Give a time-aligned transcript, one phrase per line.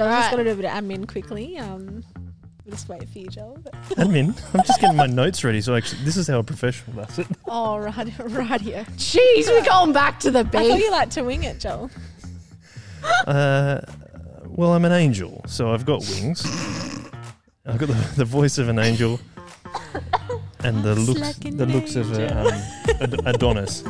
[0.00, 0.30] Joel just Right.
[0.30, 1.58] got to do a bit of admin quickly.
[1.58, 2.02] Um,
[2.64, 3.58] we'll just wait for you, Joel.
[3.90, 4.28] Admin.
[4.54, 5.60] I'm just getting my notes ready.
[5.60, 7.26] So actually, this is how a professional does it.
[7.48, 8.84] oh, right, right here.
[8.96, 10.78] Jeez, we're going back to the I thought beef.
[10.80, 11.90] you like to wing it, Joel.
[13.26, 13.80] Uh,
[14.46, 16.44] well, I'm an angel, so I've got wings.
[17.66, 19.20] I've got the, the voice of an angel
[20.64, 23.84] and the looks like an the looks of a, um, Ad- Adonis.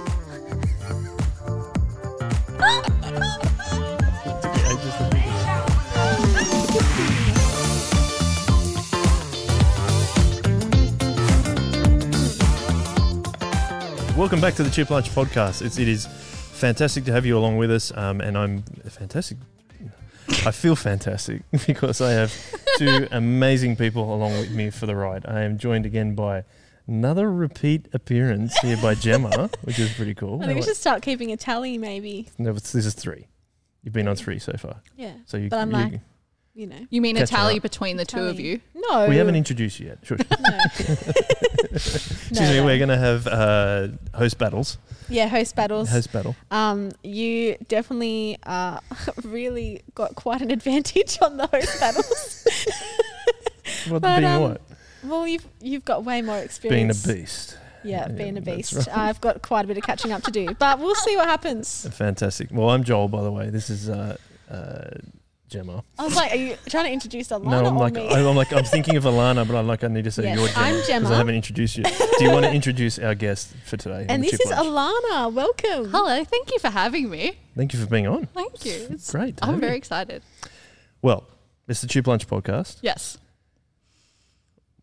[14.20, 15.64] Welcome back to the Chip Lunch Podcast.
[15.64, 19.38] It's, it is fantastic to have you along with us, um, and I'm fantastic.
[20.44, 22.30] I feel fantastic because I have
[22.76, 25.24] two amazing people along with me for the ride.
[25.26, 26.44] I am joined again by
[26.86, 30.42] another repeat appearance here by Gemma, which is pretty cool.
[30.42, 32.28] I think we should start keeping a tally, maybe.
[32.36, 33.26] No, this is three.
[33.82, 35.48] You've been on three so far, Yeah, so you.
[35.48, 36.00] But I'm you- like-
[36.54, 36.86] you know.
[36.90, 37.62] You mean a Catching tally up.
[37.62, 38.48] between the two of Tally.
[38.48, 38.60] you?
[38.74, 39.08] No.
[39.08, 39.98] we haven't introduced you yet.
[40.02, 40.16] Sure.
[40.18, 40.58] No.
[41.72, 42.56] Excuse No, me.
[42.56, 42.64] no.
[42.64, 44.78] We're going to have uh, host battles.
[45.08, 45.88] Yeah, host battles.
[45.90, 46.36] Host battle.
[46.50, 48.80] Um, you definitely uh,
[49.24, 52.46] really got quite an advantage on the host battles.
[53.88, 54.60] What But, being um, what?
[55.04, 56.76] well, you've you've got way more experience.
[56.76, 57.46] Being a experience.
[57.52, 57.58] beast.
[57.84, 58.88] Yeah, Yeah, being a that's beast.
[58.88, 58.96] right.
[58.98, 61.86] I've got quite a bit of catching up to do, but we'll see what happens.
[61.92, 62.48] Fantastic.
[62.52, 63.48] Well, I'm Joel, by the way.
[63.48, 64.16] This is uh,
[64.50, 64.90] uh,
[65.50, 65.82] Gemma.
[65.98, 68.08] I was like, are you trying to introduce Alana No, I'm or like, me?
[68.08, 70.48] I'm like, I'm thinking of Alana, but I'm like, I need to say Yes, you're
[70.48, 70.58] Gemma.
[70.66, 71.82] I'm Because I haven't introduced you.
[71.84, 74.06] Do you want to introduce our guest for today?
[74.08, 74.68] and this is Lunch?
[75.10, 75.32] Alana.
[75.32, 75.90] Welcome.
[75.90, 77.36] Hello, thank you for having me.
[77.56, 78.26] Thank you for being on.
[78.26, 78.86] Thank you.
[78.90, 79.38] It's, Great.
[79.42, 79.78] I'm very you.
[79.78, 80.22] excited.
[81.02, 81.24] Well,
[81.68, 82.78] it's the Chip Lunch podcast.
[82.80, 83.18] Yes.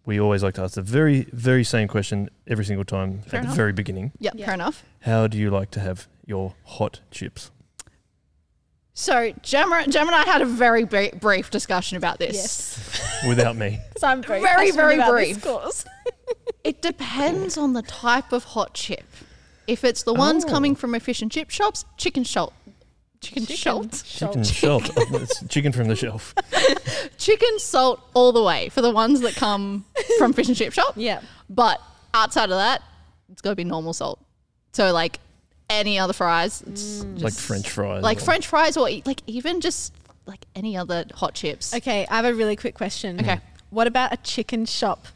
[0.06, 3.44] We always like to ask the very, very same question every single time Fair at
[3.44, 3.54] enough.
[3.56, 4.12] the very beginning.
[4.20, 4.46] Yep, Yeah.
[4.46, 4.84] fair enough.
[5.02, 7.52] How do you like to have your hot chips?
[9.00, 12.34] So Gemma, Gemma and I had a very bri- brief discussion about this.
[12.36, 13.24] Yes.
[13.28, 13.80] Without me.
[13.90, 15.36] Because I'm very, Very, very brief.
[15.36, 15.86] This course.
[16.64, 19.06] It depends on the type of hot chip.
[19.68, 20.50] If it's the ones Oh.
[20.50, 22.54] coming from a fish and chip shops, chicken salt.
[23.22, 24.04] Chicken, salt.
[24.04, 24.90] Chicken shelf.
[24.98, 26.34] Oh, chicken from the shelf.
[27.20, 29.86] Chicken salt all the way for the ones that come
[30.18, 30.94] from fish and chip shop.
[30.98, 31.22] Yeah.
[31.50, 31.80] But
[32.16, 32.82] outside of that,
[33.32, 34.20] it's got to be normal salt.
[34.74, 35.20] So like
[35.70, 37.22] any other fries, it's Mm.
[37.22, 38.04] like French fries.
[38.04, 39.94] like or- French fries, or e- like even just
[40.26, 41.74] like any other hot chips.
[41.74, 43.20] Okay, I have a really quick question.
[43.20, 43.40] Okay.
[43.70, 45.08] What about a chicken shop?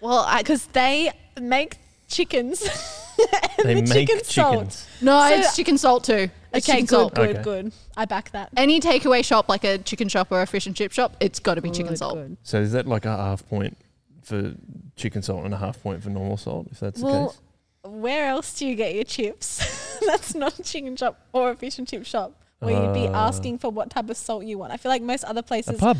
[0.00, 1.10] Well, I Because they
[1.40, 1.76] make
[2.08, 2.62] chickens.
[3.58, 4.52] and They the make chicken salt.
[4.54, 4.86] chickens.
[5.00, 6.28] no, So- it's chicken salt too.
[6.54, 7.14] It's Okay, chicken good, salt.
[7.14, 7.42] good, Okay.
[7.42, 7.72] good.
[7.96, 8.50] I back that.
[8.56, 11.54] Any takeaway shop like a chicken shop or a fish and chip shop, it's got
[11.54, 12.14] to be chicken Good, salt.
[12.16, 12.36] good.
[12.42, 13.78] So is that like a half point
[14.22, 14.52] for
[14.96, 17.38] chicken salt and a half point for normal salt, if that's the Well, case?
[17.84, 19.98] Where else do you get your chips?
[20.06, 23.12] That's not a chicken shop or a fish and chip shop where you'd be Uh,
[23.28, 24.72] asking for what type of salt you want.
[24.72, 25.80] I feel like most other A places.
[25.80, 25.98] pub.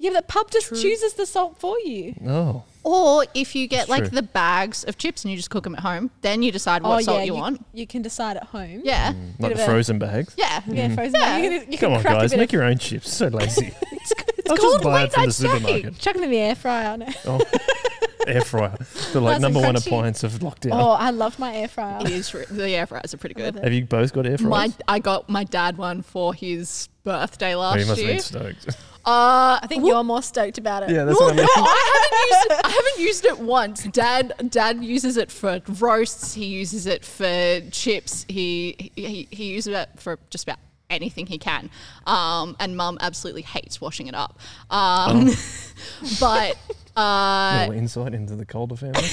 [0.00, 0.80] Yeah, but the pub just True.
[0.80, 2.14] chooses the salt for you.
[2.24, 2.62] Oh.
[2.84, 4.10] Or if you get That's like true.
[4.10, 7.02] the bags of chips and you just cook them at home, then you decide what
[7.02, 7.66] salt you, want.
[7.72, 8.82] You can decide at home.
[8.84, 10.34] Yeah, Like of the a- frozen bags.
[10.38, 11.14] yeah, Yeah, frozen.
[11.20, 11.38] Yeah.
[11.38, 13.12] You can, you Come can on, crack guys, make of, your own chips.
[13.12, 13.72] So lazy.
[13.92, 15.98] it's, it's I'll called just buy it from the supermarket.
[15.98, 16.96] chuck them in the air fryer.
[16.96, 17.06] No.
[17.26, 17.40] Oh,
[18.28, 18.76] air fryer.
[19.12, 19.86] The like Nice and number one crunchy.
[19.86, 20.70] appliance of lockdown.
[20.72, 22.00] Oh, I love my air fryer.
[22.04, 22.32] it is.
[22.34, 23.56] re- The air fryers are pretty good.
[23.56, 24.50] Have you both got air fryers?
[24.50, 28.14] My I got my dad one for his birthday oh, last you must have year.
[28.16, 28.76] been stoked.
[29.04, 30.90] Uh, I think you're more stoked about it.
[30.90, 31.48] yeah, that's no, what I no, mean.
[31.56, 32.66] I haven't used it.
[32.66, 33.82] I haven't used it once.
[33.84, 36.34] Dad, Dad uses it for roasts.
[36.34, 38.26] He uses it for chips.
[38.28, 40.58] He he, he uses it for just about
[40.90, 41.70] anything he can.
[42.06, 44.38] Um, and Mum absolutely hates washing it up.
[44.68, 45.30] Um,
[46.20, 46.58] but
[46.98, 49.02] uh, little insight into the Calder family.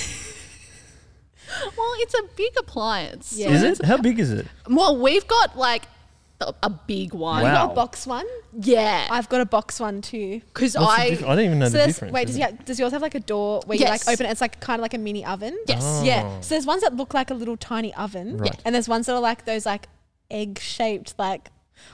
[1.77, 3.33] well, it's a big appliance.
[3.37, 3.49] Yeah.
[3.49, 3.85] Is it?
[3.85, 4.47] How big is it?
[4.69, 5.83] Well, we've got like
[6.41, 7.43] a, a big one.
[7.43, 7.71] You got Wow.
[7.71, 8.25] a box one?
[8.59, 10.41] Yeah, I've got a box one too.
[10.53, 12.13] because What's I I don't even know So the difference.
[12.13, 12.39] wait, does, it?
[12.51, 14.07] you, does yours have like a door where you Yes.
[14.07, 14.31] like open it?
[14.31, 15.57] It's like kind of like a mini oven.
[15.67, 15.81] yes.
[15.83, 16.03] Oh.
[16.03, 16.39] Yeah.
[16.41, 18.59] So there's ones that look like a little tiny oven, Right.
[18.65, 19.87] and there's ones that are like those like
[20.31, 21.49] egg shaped like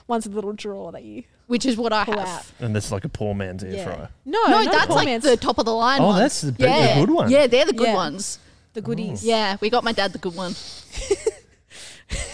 [0.06, 2.28] ones with a little drawer that you which is what I pull have.
[2.28, 2.44] out.
[2.60, 3.84] And that's like a poor man's air Yeah.
[3.84, 4.08] fryer.
[4.24, 6.00] No, No, that's poor like man's, the top of the line.
[6.00, 6.18] Oh, ones.
[6.18, 6.98] that's the big- the yeah.
[7.00, 7.30] good one.
[7.30, 7.94] Yeah, they're the good Yeah.
[8.06, 8.38] ones.
[8.74, 9.22] the goodies.
[9.22, 10.54] Yeah, we got my dad the good one.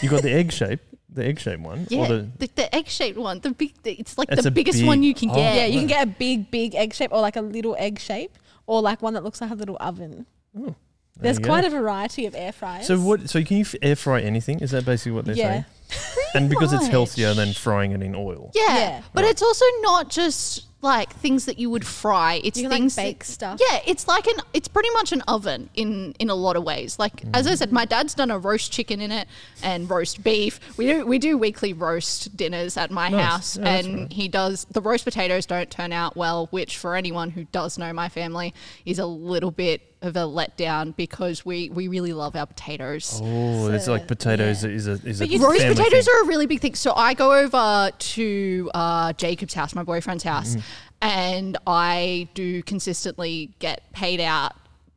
[0.03, 2.89] You got the egg shape, the egg shaped one, Yeah, or the the, the egg
[2.89, 3.39] shaped one.
[3.41, 5.55] The big, the, it's like It's the a biggest big- one you can oh, get.
[5.57, 8.37] Yeah, you can get a big, big egg shape or like a little egg shape
[8.67, 10.27] or like one that looks like a little oven.
[10.59, 10.75] Oh.
[11.21, 12.87] There There's quite a variety of air fryers.
[12.87, 13.29] So what?
[13.29, 14.61] So can you f- air fry anything?
[14.61, 15.51] Is that basically what they're Yeah.
[15.51, 15.65] saying?
[16.35, 16.91] And because it's much.
[16.91, 18.53] healthier than frying it in oil.
[18.55, 19.03] Yeah, Yeah.
[19.15, 19.31] but Right.
[19.31, 22.41] it's also not just like things that you would fry.
[22.45, 23.59] It's You can, like, things that- bake stuff.
[23.59, 26.99] Yeah, it's like an it's pretty much an oven in in a lot of ways.
[26.99, 27.59] Like as I mm.
[27.59, 29.27] said, my dad's done a roast chicken in it
[29.63, 30.61] and roast beef.
[30.77, 33.25] We do we do weekly roast dinners at my Nice.
[33.25, 34.13] house, Yeah, that's and right.
[34.13, 37.93] he does the roast potatoes don't turn out well, which for anyone who does know
[37.95, 38.53] my family
[38.85, 43.21] is a little bit of a letdown because we we really love our potatoes.
[43.23, 44.71] Oh, it's like potatoes yeah.
[44.71, 46.15] is a is a But you- Roast potatoes thing.
[46.15, 46.75] are a really big thing.
[46.75, 50.61] So I go over to uh, Jacob's house, my boyfriend's house, Mm-hmm.
[51.03, 54.53] and I do consistently get paid out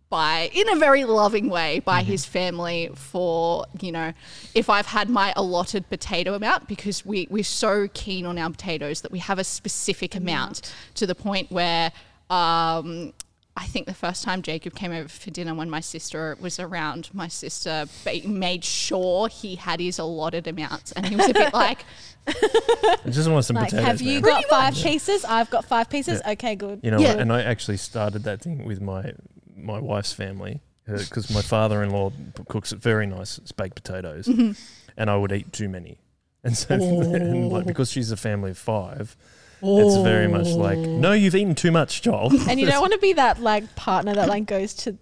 [0.09, 2.11] by, in a very loving way, by Mm-hmm.
[2.11, 4.11] his family for, you know,
[4.53, 9.01] if I've had my allotted potato amount, because we, we're so keen on our potatoes
[9.01, 11.93] that we have a specific amount to the point where
[12.29, 13.13] um,
[13.57, 17.09] I think the first time Jacob came over for dinner when my sister was around,
[17.13, 21.53] my sister ba- made sure he had his allotted amounts, and he was a bit
[21.53, 21.83] like,
[22.27, 23.87] I just want some Like, potatoes.
[23.87, 24.21] have you man.
[24.21, 25.25] got five pieces?
[25.25, 26.21] I've got five pieces.
[26.25, 26.79] Okay, good.
[26.83, 27.17] You know, Yeah.
[27.17, 29.13] and I actually started that thing with my
[29.55, 34.51] my wife's family because my father-in-law p- cooks very nice baked potatoes, Mm-hmm.
[34.97, 35.99] and I would eat too many,
[36.43, 39.15] and so and like because she's a family of five,
[39.63, 42.31] it's very much like no, you've eaten too much, Joel.
[42.49, 44.97] And you don't want to be that like partner that like goes to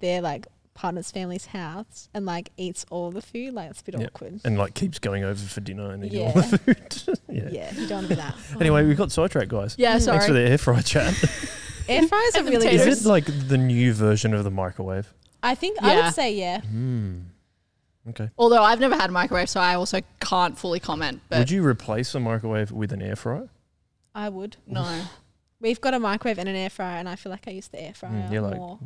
[0.00, 3.52] their like partner's family's house and like eats all the food.
[3.54, 4.06] Like it's a bit Yeah.
[4.06, 4.40] awkward.
[4.44, 7.18] and like keeps going over for dinner and eating all the food.
[7.28, 7.48] yeah.
[7.52, 8.34] Yeah, you don't want to be that.
[8.60, 9.74] Anyway, we've got sidetracked, guys.
[9.78, 10.18] yeah, sorry.
[10.18, 11.14] Thanks for the air fry chat.
[11.88, 12.84] Air fryers are And the really potatoes.
[12.86, 12.92] good.
[12.92, 15.12] Is it like the new version of the microwave?
[15.42, 16.04] I think I Yeah.
[16.06, 16.60] would say yeah.
[16.60, 17.18] Hmm.
[18.08, 18.30] Okay.
[18.36, 21.20] Although I've never had a microwave, so I also can't fully comment.
[21.28, 23.48] But Would you replace a microwave with an air fryer?
[24.14, 24.56] I would.
[24.66, 25.02] no,
[25.60, 27.80] We've got a microwave and an air fryer, and I feel like I use the
[27.80, 28.78] air fryer Mm, yeah, like more.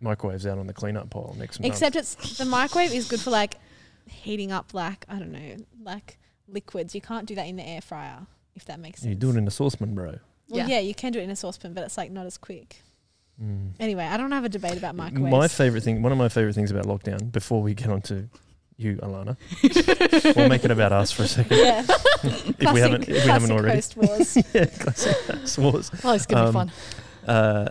[0.00, 1.72] Microwaves out on the cleanup pile next month.
[1.72, 3.56] Except it's the microwave is good for like
[4.06, 6.94] heating up like I don't know like liquids.
[6.94, 9.08] You can't do that in the air fryer if that makes sense.
[9.10, 10.06] you do it in a saucepan, bro.
[10.06, 10.66] Well, Yeah.
[10.66, 10.78] yeah.
[10.80, 12.82] you can do it in a saucepan, but it's like not as quick.
[13.42, 13.72] Mm.
[13.78, 15.30] Anyway, I don't have a debate about microwaves.
[15.30, 18.28] My favorite thing, one of my favorite things about lockdown, before we get on to
[18.78, 19.36] you, Alana,
[20.36, 21.58] we'll make it about us for a second.
[21.58, 21.80] yeah,
[22.22, 23.74] if we haven't, if we haven't classic already.
[23.76, 24.36] Coast Wars.
[24.54, 25.90] yeah, classic Wars.
[26.04, 26.72] oh, it's gonna Um, be fun.
[27.26, 27.68] Uh,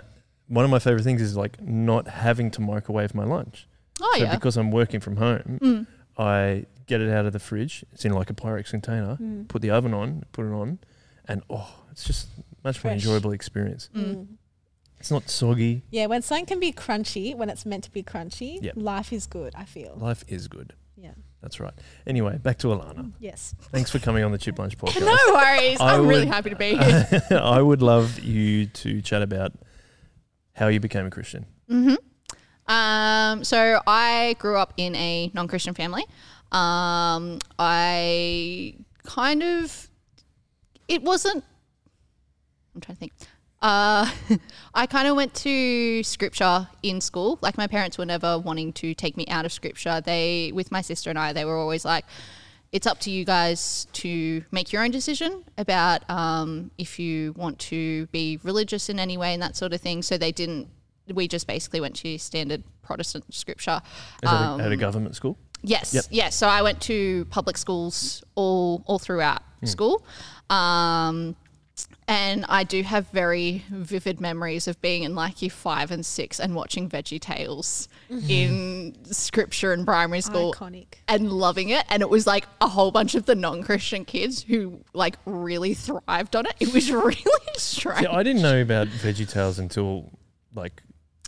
[0.48, 3.68] one of my favorite things is like not having to microwave my lunch.
[4.02, 4.36] Oh so yeah.
[4.36, 5.88] because I'm working from home, Mm.
[6.18, 7.84] I get it out of the fridge.
[7.94, 9.18] It's in like a Pyrex container.
[9.22, 9.48] Mm.
[9.48, 10.80] Put the oven on, put it on,
[11.26, 12.28] and oh, it's just
[12.64, 13.90] much more enjoyable experience.
[13.96, 14.04] Mm.
[14.16, 14.28] Mm.
[15.00, 15.84] It's not soggy.
[15.92, 18.74] Yeah, when something can be crunchy, when it's meant to be crunchy, Yep.
[18.78, 19.54] life is good.
[19.56, 19.96] I feel.
[19.96, 20.74] Life is good.
[21.00, 21.12] Yeah.
[21.42, 21.74] That's right.
[22.08, 23.12] Anyway, back to Alana.
[23.20, 23.54] Yes.
[23.72, 25.02] Thanks for coming on the Chip Lunch podcast.
[25.02, 25.80] No worries.
[25.80, 27.22] I I'm really happy to be here.
[27.32, 29.54] I would love you to chat about
[30.56, 31.46] how you became a Christian.
[31.70, 31.96] hmm
[32.68, 36.04] Um, so I grew up in a non-Christian family.
[36.52, 39.90] Um, I kind of,
[40.88, 41.44] it wasn't.
[42.74, 43.14] I'm trying to think.
[43.62, 44.10] Uh,
[44.74, 47.40] I kind of went to scripture in school.
[47.42, 50.02] Like my parents were never wanting to take me out of scripture.
[50.02, 52.06] They, with my sister and I, they were always like,
[52.72, 57.58] it's up to you guys to make your own decision about um, if you want
[57.60, 60.02] to be religious in any way and that sort of thing.
[60.02, 60.68] So they didn't.
[61.14, 63.82] We just basically went to standard Protestant scripture.
[64.26, 65.38] Um, at a government school?
[65.64, 66.06] Yes, Yep.
[66.12, 66.36] yes.
[66.36, 70.06] So I went to public schools all all throughout school,
[70.50, 71.36] um,
[72.08, 76.40] and I do have very vivid memories of being in like year five and six
[76.40, 78.30] and watching VeggieTales mm-hmm.
[78.30, 80.88] in scripture in primary school Iconic.
[81.08, 81.86] and loving it.
[81.90, 85.74] And it was like a whole bunch of the non Christian kids who like really
[85.74, 86.56] thrived on it.
[86.60, 87.18] It was really
[87.58, 88.04] strange.
[88.04, 90.10] Yeah, I didn't know about VeggieTales until
[90.56, 90.82] like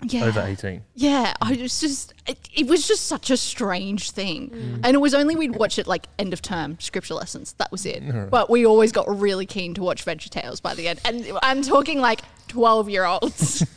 [0.03, 0.25] Yeah.
[0.25, 0.81] over 18.
[0.95, 4.49] Yeah, I was just, it, it was just such a strange thing.
[4.49, 4.79] Mm.
[4.83, 7.53] And it was only we'd watch it like end of term scripture lessons.
[7.53, 8.01] That was it.
[8.03, 8.29] Alright.
[8.29, 11.01] But we always got really keen to watch VeggieTales by the end.
[11.03, 13.65] And I'm talking like 12 year olds.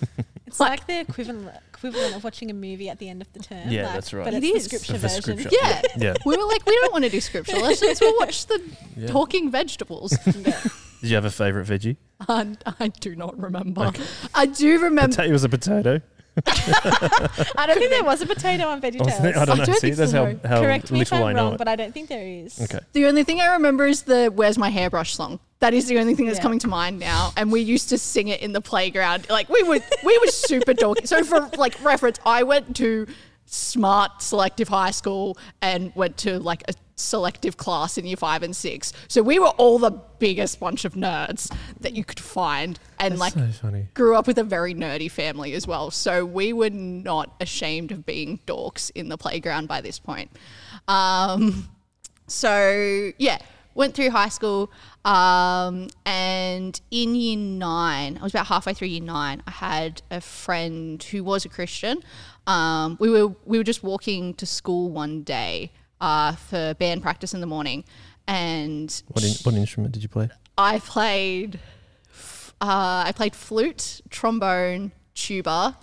[0.52, 1.48] It's like, the equivalent
[1.84, 3.68] equivalent of watching a movie at the end of the term.
[3.68, 4.24] Yeah, like, that's right.
[4.24, 4.68] But It it's is.
[4.68, 5.22] the scripture For version.
[5.22, 5.50] scripture.
[5.60, 5.82] yeah.
[5.96, 6.14] Yeah.
[6.26, 8.00] We were like, we don't want to do scripture lessons.
[8.00, 8.62] We'll watch the
[8.96, 9.06] Yeah.
[9.08, 10.16] talking vegetables.
[10.26, 10.60] Yeah.
[11.00, 11.96] Did you have a favorite veggie?
[12.28, 13.90] And I do not remember.
[14.34, 15.16] I do remember.
[15.16, 16.00] Pota- it was a potato.
[16.46, 19.64] I don't think there was a potato on Veggie I I don't I know.
[19.66, 20.38] don't See, think that's so.
[20.42, 21.58] how, how Correct me if little I'm know wrong, it.
[21.58, 22.60] but I don't think there is.
[22.60, 22.78] Okay.
[22.94, 25.40] The only thing I remember is the "Where's My Hairbrush" song.
[25.60, 26.42] That is the only thing that's Yeah.
[26.42, 27.32] coming to mind now.
[27.36, 29.26] And we used to sing it in the playground.
[29.30, 31.06] Like we would, we were super dorky.
[31.06, 33.06] So for like reference, I went to
[33.46, 38.54] smart selective high school and went to like a selective class in year five and
[38.54, 38.92] six.
[39.08, 43.36] So we were all the biggest bunch of nerds that you could find, and That's
[43.36, 45.90] like so grew up with a very nerdy family as well.
[45.90, 50.30] So we were not ashamed of being dorks in the playground by this point.
[50.88, 51.68] Um,
[52.26, 53.38] so yeah,
[53.74, 54.70] went through high school.
[55.04, 59.42] Um, and in year nine, I was about halfway through year nine.
[59.46, 62.02] I had a friend who was a Christian.
[62.46, 67.32] Um, we were we were just walking to school one day uh, for band practice
[67.32, 67.84] in the morning,
[68.26, 70.28] and What, in, what instrument did you play?
[70.58, 71.58] I played
[72.60, 75.76] uh, I played flute, trombone, tuba.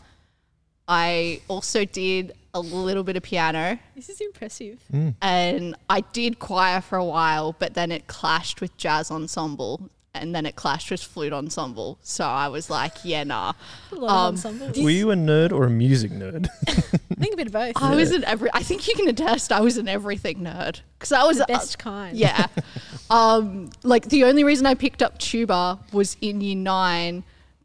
[0.87, 4.79] I also did a little bit of piano This is impressive.
[5.21, 9.89] and I did choir for a while, but then it clashed with jazz ensemble
[10.21, 11.97] and then it clashed with flute ensemble.
[12.01, 13.53] So I was like, yeah, nah.
[13.91, 14.59] A lot Um.
[14.81, 16.47] Were you a nerd or a music nerd?
[16.67, 17.73] I think a bit of both.
[17.75, 18.49] I was in every.
[18.53, 21.47] I think you can attest I was an everything nerd because I was the uh,
[21.47, 22.17] best kind.
[22.17, 22.47] Yeah.
[23.09, 27.23] um, like the only reason I picked up tuba was in year nine.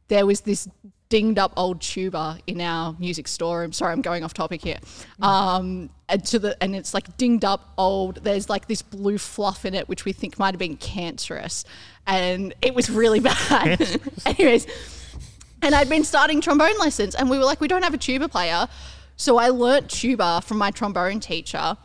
[0.08, 0.68] There was this
[1.08, 3.62] dinged up old tuba in our music store.
[3.62, 4.78] I'm sorry, I'm going off topic here.
[5.20, 8.24] Um, and to the and it's like dinged up old.
[8.24, 11.64] There's like this blue fluff in it, which we think might have been cancerous,
[12.06, 13.20] and it was really
[13.50, 14.00] bad.
[14.26, 14.66] Anyways,
[15.62, 18.28] and I'd been starting trombone lessons, and we were like, we don't have a tuba
[18.28, 18.68] player.
[19.16, 21.76] So I learnt tuba from my trombone teacher.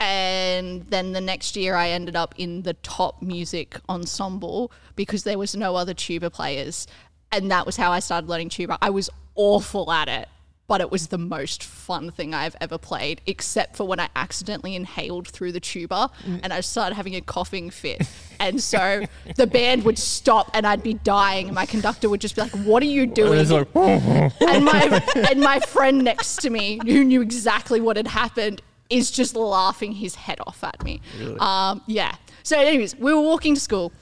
[0.00, 5.38] And then the next year, I ended up in the top music ensemble because there
[5.38, 6.86] was no other tuba players.
[7.34, 8.78] And that was how I started learning tuba.
[8.80, 10.28] I was awful at it,
[10.66, 14.74] but it was the most fun thing I've ever played, except for when I accidentally
[14.76, 16.10] inhaled through the tuba
[16.42, 18.02] and I started having a coughing fit.
[18.40, 19.04] And so
[19.36, 22.50] the band would stop and I'd be dying, and my conductor would just be like,
[22.50, 23.38] What are you doing?
[23.38, 28.08] It's like, and my and my friend next to me who knew exactly what had
[28.08, 28.60] happened
[28.90, 31.00] is just laughing his head off at me.
[31.38, 32.16] Um, yeah.
[32.42, 33.92] So, anyways, we were walking to school,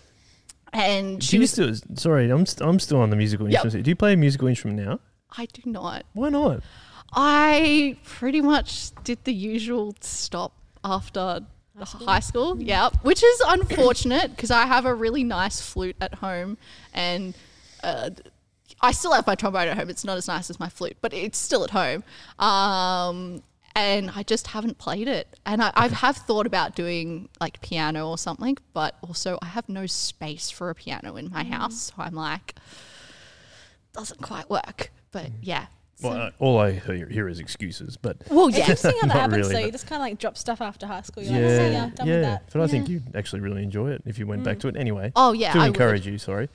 [0.72, 1.50] and do she you was.
[1.50, 3.64] still, sorry, I'm, st- I'm still on the musical Yep.
[3.64, 3.84] instrument.
[3.84, 5.00] Do you play a musical instrument now?
[5.36, 6.04] I do not.
[6.12, 6.62] Why not?
[7.14, 10.52] I pretty much did the usual stop
[10.84, 11.40] after
[11.74, 12.60] the high school.
[12.60, 16.56] Yeah, which is unfortunate because I have a really nice flute at home,
[16.94, 17.34] and
[17.82, 18.10] uh,
[18.80, 19.90] I still have my trombone at home.
[19.90, 22.02] It's not as nice as my flute, but it's still at home.
[22.38, 23.42] Um,
[23.74, 25.28] and I just haven't played it.
[25.46, 29.68] And I, I have thought about doing like piano or something, but also I have
[29.68, 31.50] no space for a piano in my mm.
[31.50, 31.92] house.
[31.94, 32.54] So I'm like,
[33.92, 34.90] doesn't quite work.
[35.10, 35.38] But mm.
[35.42, 35.66] yeah.
[36.02, 38.58] Well, uh, all I hear, hear is excuses, but Well, yeah.
[38.60, 39.36] interesting how that Not happens.
[39.48, 41.22] really, so you just kind of like drop stuff after high school.
[41.22, 42.14] You're like, "See ya, yeah, done yeah.
[42.14, 42.50] with that.
[42.52, 44.62] But I think you'd actually really enjoy it if you went back mm.
[44.62, 45.12] to it anyway.
[45.14, 46.12] Oh yeah, to I encourage would.
[46.12, 46.48] you, sorry.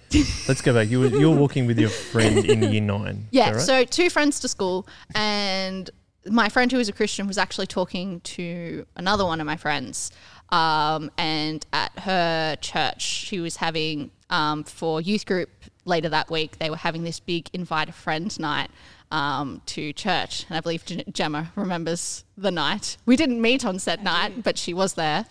[0.48, 0.90] Let's go back.
[0.90, 3.28] You were, you were walking with your friend in year nine.
[3.32, 3.62] Yeah, right?
[3.62, 5.90] so two friends to school, and
[6.30, 10.12] my friend who was a Christian was actually talking to another one of my friends.
[10.50, 15.50] Um, and at her church, she was having um, for youth group
[15.86, 16.58] later that week.
[16.60, 18.70] They were having this big invite a friend night
[19.12, 22.98] um, to church, and I believe Gemma remembers the night.
[23.06, 25.26] We didn't meet on said night, but she was there.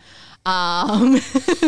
[0.45, 1.21] Um,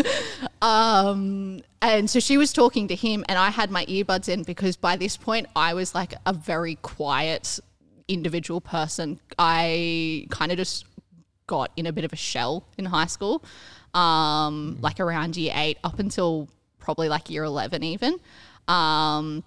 [0.62, 4.76] um, and so she was talking to him, and I had my earbuds in because
[4.76, 7.60] by this point I was like a very quiet
[8.08, 9.20] individual person.
[9.38, 10.86] I kind of just
[11.46, 13.44] got in a bit of a shell in high school,
[13.94, 16.48] um, like around year eight up until
[16.78, 18.18] probably like year 11 even.
[18.66, 19.44] Um,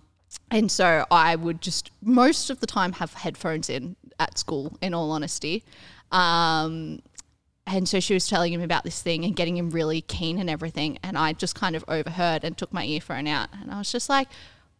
[0.49, 4.93] and so I would just most of the time have headphones in at school, in
[4.93, 5.63] all honesty.
[6.11, 7.01] Um,
[7.67, 10.49] and so she was telling him about this thing and getting him really keen and
[10.49, 10.99] everything.
[11.03, 13.49] And I just kind of overheard and took my earphone out.
[13.59, 14.27] And I was just like,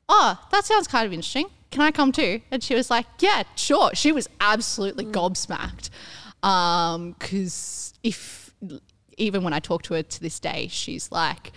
[0.10, 1.48] oh, that sounds kind of interesting.
[1.72, 2.42] Can I come too?
[2.52, 3.92] And she was like, yeah, sure.
[3.94, 5.90] She was absolutely gobsmacked.
[6.42, 8.54] Because if,
[9.18, 11.52] even when I talk to her to this day, she's like,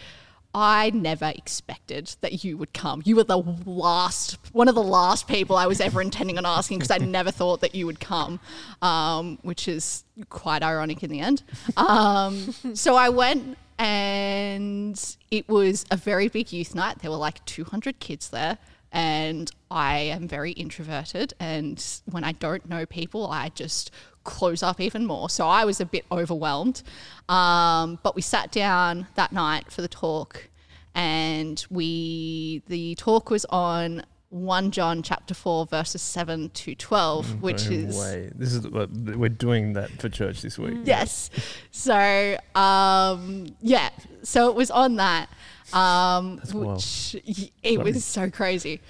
[0.55, 3.03] I never expected that you would come.
[3.05, 6.79] You were the last, one of the last people I was ever intending on asking
[6.79, 8.39] because I never thought that you would come,
[8.81, 11.43] um, which is quite ironic in the end.
[11.77, 17.01] Um, so I went and it was a very big youth night.
[17.01, 18.59] There were like 200 kids there.
[18.93, 21.35] And I am very introverted.
[21.41, 23.91] And when I don't know people, I just
[24.25, 25.31] close up even more.
[25.31, 26.83] So I was a bit overwhelmed.
[27.29, 30.49] Um, but we sat down that night for the talk,
[30.95, 34.05] and we the talk was on
[34.35, 38.33] 1 John chapter 4 verses 7 to 12, which No is way.
[38.35, 40.79] This is what- we're doing that for church this week.
[40.83, 41.31] Yes.
[41.71, 43.91] So, um, yeah.
[44.25, 45.29] So it was on that,
[45.73, 46.77] um, wild.
[46.79, 48.81] which y- it was so crazy.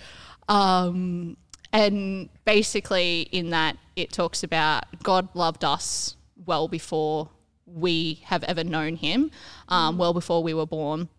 [0.49, 1.37] Um,
[1.75, 7.29] and basically, in that, it talks about God loved us well before
[7.67, 9.31] we have ever known Him,
[9.69, 11.11] um, well before we were born.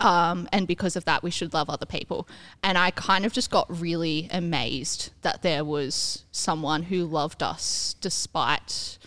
[0.00, 2.28] Um, and because of that, we should love other people.
[2.62, 7.94] And I kind of just got really amazed that there was someone who loved us
[8.00, 8.98] despite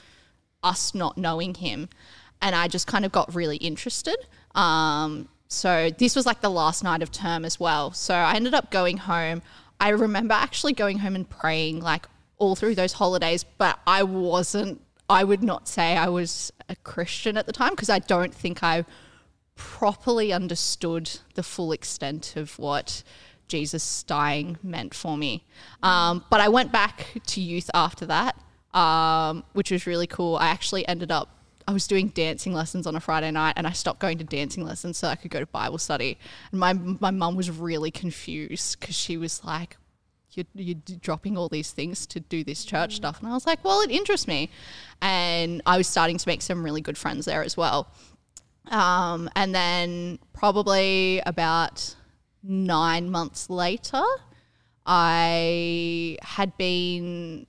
[0.63, 1.89] us not knowing him.
[2.41, 4.17] And I just kind of got really interested.
[4.55, 7.91] Um, so this was like the last night of term as well.
[7.91, 9.41] So I ended up going home.
[9.79, 14.81] I remember actually going home and praying like all through those holidays, but I wasn't,
[15.09, 18.63] I would not say I was a Christian at the time because I don't think
[18.63, 18.85] I
[19.57, 23.03] properly understood the full extent of what
[23.47, 25.43] Jesus dying meant for me.
[25.83, 28.37] Um, but I went back to youth after that,
[28.73, 30.37] um, which was really cool.
[30.37, 31.29] I actually ended up,
[31.67, 34.63] I was doing dancing lessons on a Friday night and I stopped going to dancing
[34.63, 36.17] lessons so I could go to Bible study.
[36.51, 39.77] And my, my mum was really confused because she was like,
[40.33, 43.19] you're, you're dropping all these things to do this church stuff.
[43.19, 44.49] And I was like, well, it interests me.
[45.01, 47.91] And I was starting to make some really good friends there as well.
[48.69, 51.95] Um, and then probably about
[52.43, 54.03] nine months later,
[54.85, 57.45] I had been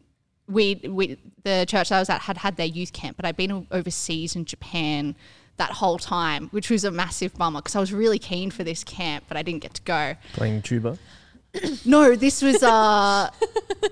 [0.49, 3.67] we we the church I was at had had their youth camp, but I'd been
[3.71, 5.15] overseas in Japan
[5.57, 8.85] that whole time, which was a massive bummer because I was really keen for this
[8.85, 10.15] camp, but I didn't get to go.
[10.33, 10.99] Playing tuba.
[11.85, 13.31] No, this was uh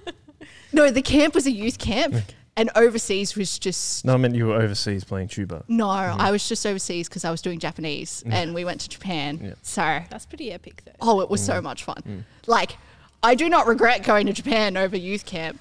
[0.73, 2.15] no, the camp was a youth camp,
[2.57, 5.65] and overseas was just No, I meant you were overseas playing tuba.
[5.69, 5.87] no.
[5.87, 6.21] Mm-hmm.
[6.21, 8.33] I was just overseas because I was doing Japanese, mm.
[8.33, 9.41] and we went to Japan.
[9.43, 9.55] Yeah.
[9.63, 10.93] So That's pretty epic, though.
[11.01, 11.65] Oh, it was so mm.
[11.65, 12.03] much fun.
[12.07, 12.25] Mm.
[12.47, 12.77] Like,
[13.23, 15.61] I do not regret going to Japan over youth camp,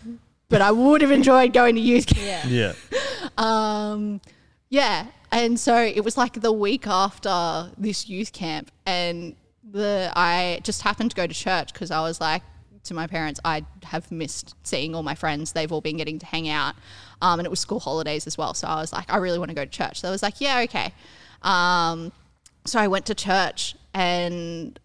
[0.49, 2.45] but I would have enjoyed going to youth camp.
[2.49, 2.73] Yeah.
[2.91, 2.99] Yeah.
[3.37, 4.21] Um,
[4.69, 5.07] yeah.
[5.31, 9.35] And so it was like the week after this youth camp, and
[9.69, 12.43] the I just happened to go to church because I was like
[12.85, 15.51] to my parents, I have missed seeing all my friends.
[15.51, 16.75] They've all been getting to hang out,
[17.21, 18.53] um, and it was school holidays as well.
[18.53, 20.01] So I was like, I really want to go to church.
[20.01, 20.93] So I was like, yeah, okay.
[21.41, 22.11] Um,
[22.65, 24.79] so I went to church, and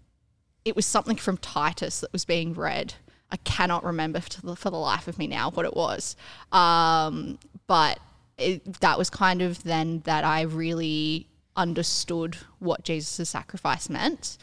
[0.64, 2.94] it was something from Titus that was being read.
[3.32, 6.16] I cannot remember for the, for the life of me now what it was.
[6.52, 8.00] Um, but
[8.38, 11.26] it, that was kind of then that I really
[11.56, 14.38] understood what Jesus' sacrifice meant.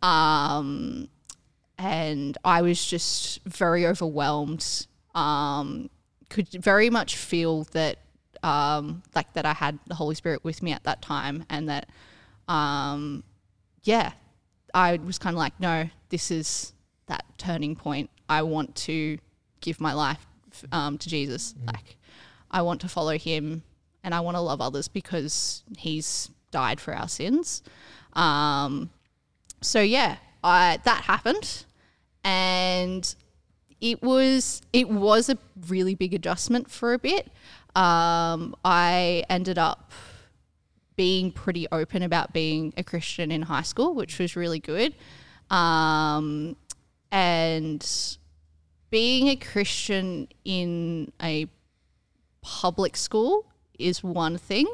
[0.00, 1.08] Um,
[1.82, 4.86] and I was just very overwhelmed.
[5.14, 5.90] Um,
[6.30, 7.98] could very much feel that,
[8.42, 11.88] um, like that I had the Holy Spirit with me at that time, and that,
[12.46, 13.24] um,
[13.82, 14.12] yeah,
[14.72, 16.72] I was kind of like, no, this is
[17.06, 18.10] that turning point.
[18.28, 19.18] I want to
[19.60, 20.24] give my life
[20.70, 21.54] um, to Jesus.
[21.66, 21.96] Like,
[22.50, 23.62] I want to follow him
[24.04, 27.62] and I want to love others because he's died for our sins.
[28.14, 28.90] Um,
[29.60, 31.64] so yeah, I, that happened,
[32.24, 33.14] and
[33.80, 35.36] it was it was a
[35.68, 37.28] really big adjustment for a bit.
[37.74, 39.92] Um, I ended up
[40.96, 44.94] being pretty open about being a Christian in high school, which was really good.
[45.50, 46.56] Um,
[47.10, 47.86] and
[48.90, 51.48] being a Christian in a
[52.42, 53.46] public school
[53.78, 54.66] is one thing.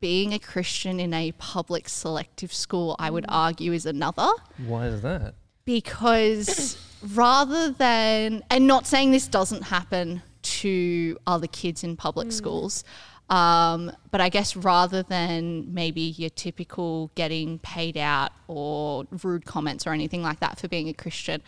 [0.00, 4.28] Being a Christian in a public selective school, I would argue, is another
[4.66, 5.34] Why is that?
[5.66, 6.78] Because
[7.12, 12.84] rather than and not saying this doesn't happen to other kids in public schools
[13.28, 19.86] um, but i guess rather than maybe your typical getting paid out or rude comments
[19.86, 21.42] or anything like that for being a christian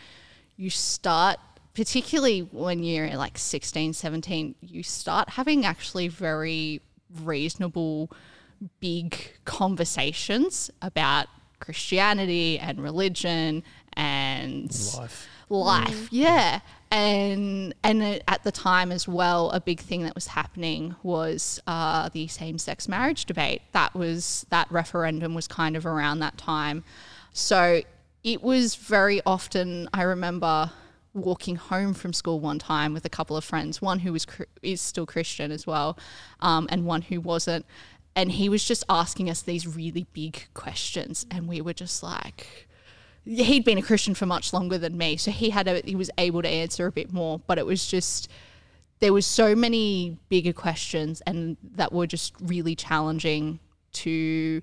[0.57, 1.37] you start
[1.73, 6.81] particularly when you're like 16 17 you start having actually very
[7.23, 8.11] reasonable
[8.81, 11.27] big conversations about
[11.59, 15.27] Christianity and religion and Life.
[15.49, 16.07] life.
[16.11, 16.59] Yeah.
[16.91, 22.09] And and at the time as well, a big thing that was happening was uh,
[22.09, 23.61] the same-sex marriage debate.
[23.73, 26.83] That was that referendum was kind of around that time.
[27.31, 27.81] So
[28.23, 29.87] it was very often.
[29.93, 30.71] I remember
[31.13, 34.25] walking home from school one time with a couple of friends, one who was
[34.61, 35.97] is still Christian as well,
[36.39, 37.65] um, and one who wasn't.
[38.15, 42.67] And he was just asking us these really big questions, and we were just like,
[43.25, 46.09] he'd been a Christian for much longer than me, so he had a, he was
[46.17, 47.39] able to answer a bit more.
[47.47, 48.29] But it was just
[48.99, 53.59] there was so many bigger questions, and that were just really challenging
[53.91, 54.61] to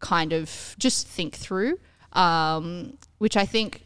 [0.00, 1.78] kind of just think through.
[2.12, 3.84] Um, which I think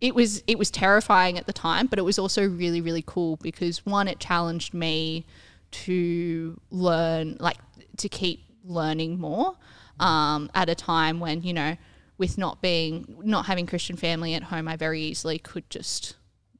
[0.00, 3.36] it was it was terrifying at the time, but it was also really really cool
[3.36, 5.24] because one, it challenged me
[5.70, 7.58] to learn like
[7.96, 9.56] to keep learning more
[10.00, 11.76] um, at a time when you know
[12.18, 16.16] with not being not having Christian family at home, I very easily could just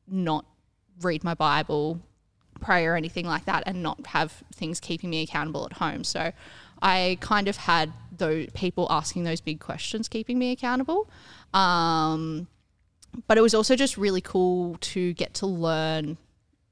[0.06, 0.44] not
[1.00, 2.00] read my Bible,
[2.60, 6.04] pray or anything like that, and not have things keeping me accountable at home.
[6.04, 6.32] So
[6.82, 11.08] I kind of had those people asking those big questions keeping me accountable.
[11.54, 12.48] Um,
[13.26, 16.18] but it was also just really cool to get to learn,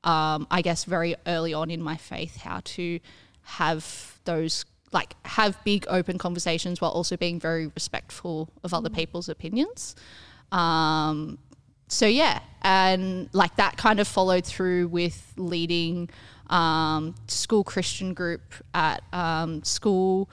[0.04, 3.00] um, I guess, very early on in my faith how to
[3.42, 9.28] have those like have big open conversations while also being very respectful of other people's
[9.28, 9.96] opinions.
[10.52, 11.38] Um,
[11.88, 16.08] so yeah, and like that kind of followed through with leading
[16.48, 20.30] um, school Christian group at um, school,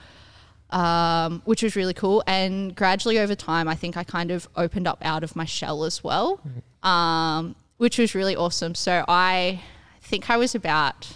[0.70, 2.22] um, which was really cool.
[2.26, 5.84] And gradually over time, I think I kind of opened up out of my shell
[5.84, 6.40] as well,
[6.82, 8.74] um, which was really awesome.
[8.74, 9.60] So I
[10.00, 11.08] think I was about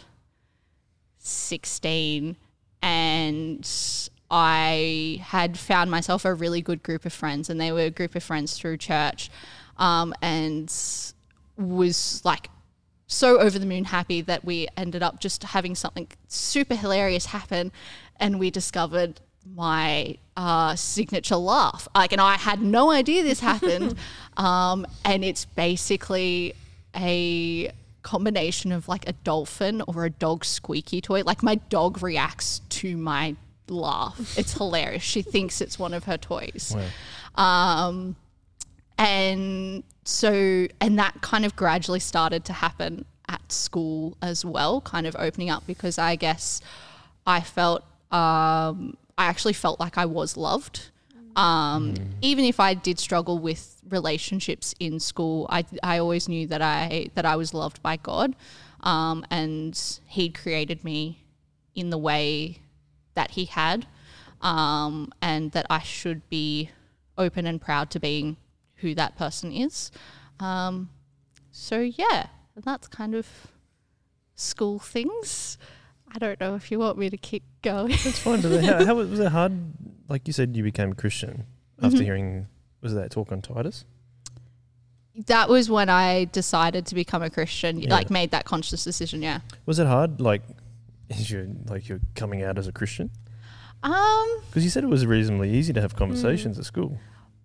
[1.19, 2.37] 16
[2.83, 3.69] and
[4.31, 8.15] I had found myself a really good group of friends, and they were a group
[8.15, 9.31] of friends through church,
[9.79, 10.73] um, and
[11.57, 12.51] was like
[13.07, 17.73] so over the moon happy that we ended up just having something super hilarious happen,
[18.19, 19.21] and we discovered
[19.55, 21.87] my uh, signature laugh.
[21.95, 23.97] Like, and I had no idea this happened,
[24.37, 26.55] um, and it's basically
[26.95, 27.71] a
[28.07, 31.23] combination of like a dolphin or a dog squeaky toy.
[31.25, 33.35] Like my dog reacts to my
[33.69, 34.39] laugh.
[34.39, 35.03] It's hilarious.
[35.03, 36.75] She thinks it's one of her toys.
[37.35, 38.15] Um,
[38.97, 45.09] and so, and that kind of gradually started to happen at school as well, kind
[45.09, 46.61] of opening up because I guess
[47.27, 50.91] I felt, um, I actually felt like I was loved.
[51.37, 56.63] Um, Even if I did struggle with relationships in school, I, I always knew that
[56.63, 58.35] I that I was loved by God,
[58.81, 61.25] um, and He created me
[61.75, 62.63] in the way
[63.15, 63.87] that He had,
[64.41, 66.71] um, and that I should be
[67.19, 68.39] open and proud to being
[68.77, 69.91] who that person is.
[70.41, 70.91] Um,
[71.53, 73.27] so yeah, that's kind of
[74.35, 75.59] school things.
[76.17, 77.91] I don't know if you want me to keep going.
[77.91, 78.41] That's fine.
[78.41, 79.53] But how, how was it hard?
[80.09, 81.45] Like you said, you became a Christian
[81.83, 82.05] after Mhm.
[82.05, 82.47] hearing
[82.81, 83.85] was that talk on Titus?
[85.27, 87.91] that was when I decided to become a Christian, Yeah.
[87.91, 89.23] like made that conscious decision.
[89.23, 89.41] Yeah.
[89.65, 90.21] Was it hard?
[90.21, 90.43] Like,
[91.09, 93.11] is you like you're coming out as a Christian?
[93.83, 96.99] Um, Because you said it was reasonably easy to have conversations at school.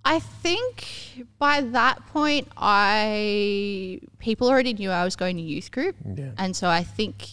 [0.03, 5.95] I think by that point, I people already knew I was going to youth group,
[6.17, 6.31] Yeah.
[6.37, 7.27] and so I think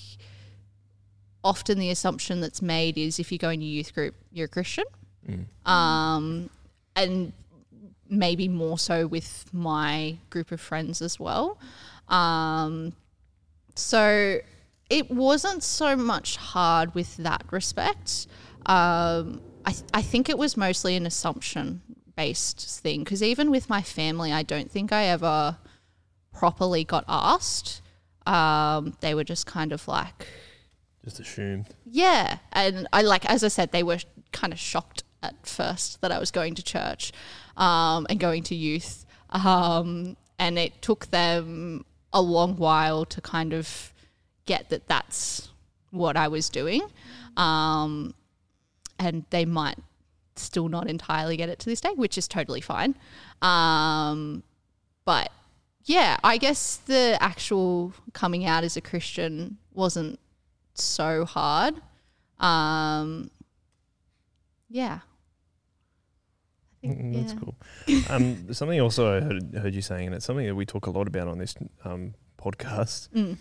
[1.45, 4.85] often the assumption that's made is if you go into youth group, you're a Christian.
[5.29, 5.45] Mm.
[5.71, 6.51] um,
[6.97, 7.33] and
[8.09, 11.59] maybe more so with my group of friends as well.
[12.09, 12.95] Um,
[13.75, 14.39] so
[14.89, 18.27] it wasn't so much hard with that respect.
[18.67, 21.83] Um, I, I think it was mostly an assumption
[22.17, 25.59] based thing because even with my family, I don't think I ever
[26.33, 27.83] properly got asked.
[28.27, 30.27] Um, they were just kind of like,
[31.09, 31.69] Just assumed.
[31.87, 33.99] yeah, and I like as I said, they were
[34.33, 37.13] kind of shocked at first that I was going to church
[37.57, 43.55] um, and going to youth, um, and it took them a long while to kind
[43.55, 43.95] of
[44.45, 45.49] get that that's
[45.91, 46.83] what I was doing,
[47.39, 48.15] um,
[48.99, 49.79] and they might
[50.37, 52.95] still not entirely get it to this day, which is totally fine.
[53.41, 54.43] Um,
[55.07, 55.33] but
[55.85, 60.21] yeah, I guess the actual coming out as a Christian wasn't
[60.83, 61.75] so hard.
[62.39, 63.31] Um,
[64.69, 65.01] yeah.
[66.81, 67.39] Think, Mm, That's yeah.
[67.41, 68.15] cool.
[68.15, 70.91] Um, something also I heard, heard you saying, and it's something that we talk a
[70.91, 73.37] lot about on this um, podcast, Mm.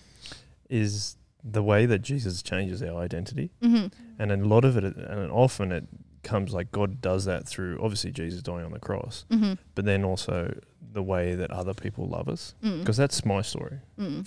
[0.70, 3.52] is the way that Jesus changes our identity.
[3.62, 3.92] Mhm.
[4.20, 5.86] And a lot of it, and often it
[6.24, 9.58] comes like God does that through obviously Jesus dying on the cross, Mhm.
[9.76, 12.56] but then also the way that other people love us.
[12.64, 12.80] Mm.
[12.80, 13.80] Because that's my story.
[14.00, 14.26] Mm.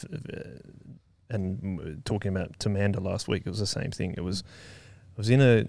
[1.30, 4.14] And talking about Tamanda last week, it was the same thing.
[4.16, 4.42] It was,
[5.16, 5.66] I was in a,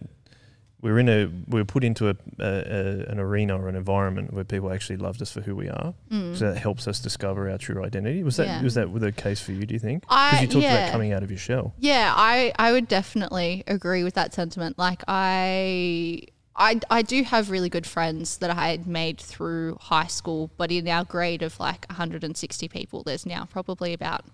[0.82, 3.76] we were in a, we were put into a, a, a an arena or an
[3.76, 5.94] environment where people actually loved us for who we are.
[6.12, 6.36] Mm.
[6.36, 8.24] So that helps us discover our true identity.
[8.24, 8.64] Was that Yeah.
[8.64, 9.66] was that the case for you?
[9.68, 10.02] Do you think?
[10.02, 10.74] Because you talked yeah.
[10.86, 11.76] about coming out of your shell.
[11.78, 14.80] Yeah, I, I would definitely agree with that sentiment.
[14.80, 16.24] Like I
[16.56, 20.72] I I do have really good friends that I had made through high school, but
[20.72, 24.26] in our grade of like 160 people, there's now probably about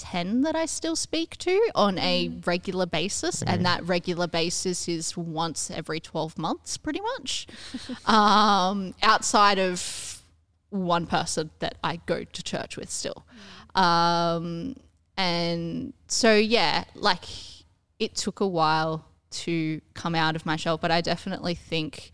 [0.00, 5.16] 10 that I still speak to on a regular basis, and that regular basis is
[5.16, 7.46] once every 12 months, pretty much.
[8.06, 10.22] um, outside of
[10.70, 13.26] one person that I go to church with still.
[13.74, 14.76] Um,
[15.16, 17.24] and so, yeah, like
[17.98, 22.10] it took a while to come out of my shell, but I definitely think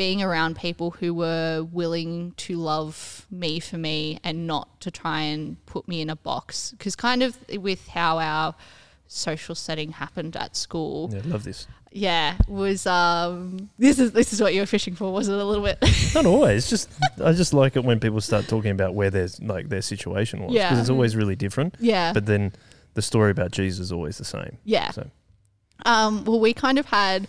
[0.00, 5.20] being around people who were willing to love me for me and not to try
[5.20, 6.72] and put me in a box.
[6.72, 8.54] Because, kind of with how our
[9.06, 11.66] social setting happened at school, Yeah, love this.
[11.92, 15.44] yeah, was um, this is this is what you were fishing for, was it a
[15.44, 15.78] little bit?
[16.14, 16.70] Not always.
[16.70, 16.88] Just
[17.22, 20.52] I just like it when people start talking about where their like their situation was
[20.54, 20.80] because Yeah.
[20.80, 21.74] it's always really different.
[21.80, 22.52] yeah, But then
[22.94, 24.56] the story about Jesus is always the same.
[24.64, 24.90] yeah.
[24.92, 25.10] So
[25.84, 27.26] Um, well, we kind of had,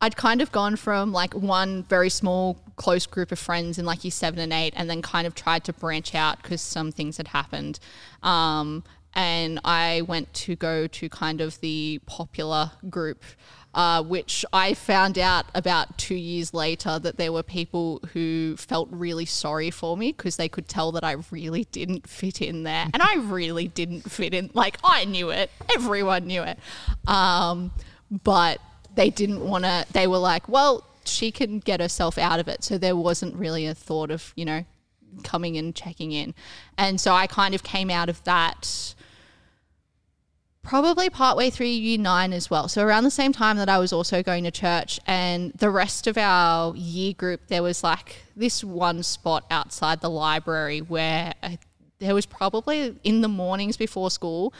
[0.00, 4.04] I'd kind of gone from like one very small, close group of friends in like
[4.04, 7.16] year seven and eight, and then kind of tried to branch out because some things
[7.16, 7.78] had happened.
[8.22, 13.24] Um, and I went to go to kind of the popular group.
[13.74, 18.88] Uh, which I found out about two years later that there were people who felt
[18.90, 22.86] really sorry for me because they could tell that I really didn't fit in there.
[22.94, 24.50] And I really didn't fit in.
[24.54, 26.58] Like, I knew it, everyone knew it.
[27.06, 27.70] Um,
[28.10, 28.62] but
[28.96, 32.64] they didn't want to, they were like, well, she can get herself out of it.
[32.64, 34.64] So there wasn't really a thought of, you know,
[35.22, 36.34] coming and checking in.
[36.76, 38.94] And so I kind of came out of that
[40.62, 42.66] probably partway through year nine as well.
[42.66, 46.08] So around the same time that I was also going to church, and the rest
[46.08, 51.50] of our year group, there was like this one spot outside the library where uh,
[52.00, 54.52] there was probably in the mornings before school,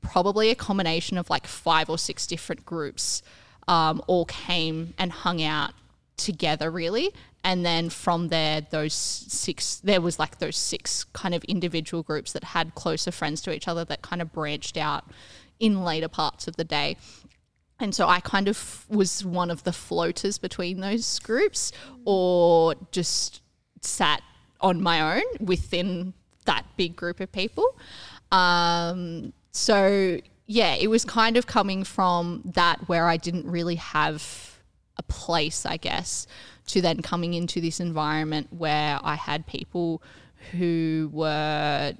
[0.00, 3.22] probably a combination of like five or six different groups
[3.68, 5.72] um, all came and hung out
[6.16, 11.42] together really and then from there those six there was like those six kind of
[11.44, 15.04] individual groups that had closer friends to each other that kind of branched out
[15.58, 16.96] in later parts of the day
[17.80, 21.72] and so I kind of was one of the floaters between those groups
[22.04, 23.42] or just
[23.80, 24.22] sat
[24.60, 26.14] on my own within
[26.46, 27.78] that big group of people.
[28.30, 34.58] Um, so, yeah, it was kind of coming from that where I didn't really have
[34.96, 36.26] a place, I guess,
[36.68, 40.02] to then coming into this environment where I had people
[40.52, 41.94] who were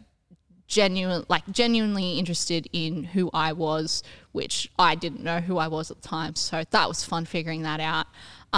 [0.66, 4.02] genuine like genuinely interested in who I was,
[4.32, 6.34] which I didn't know who I was at the time.
[6.36, 8.06] So that was fun figuring that out.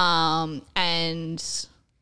[0.01, 1.43] Um, and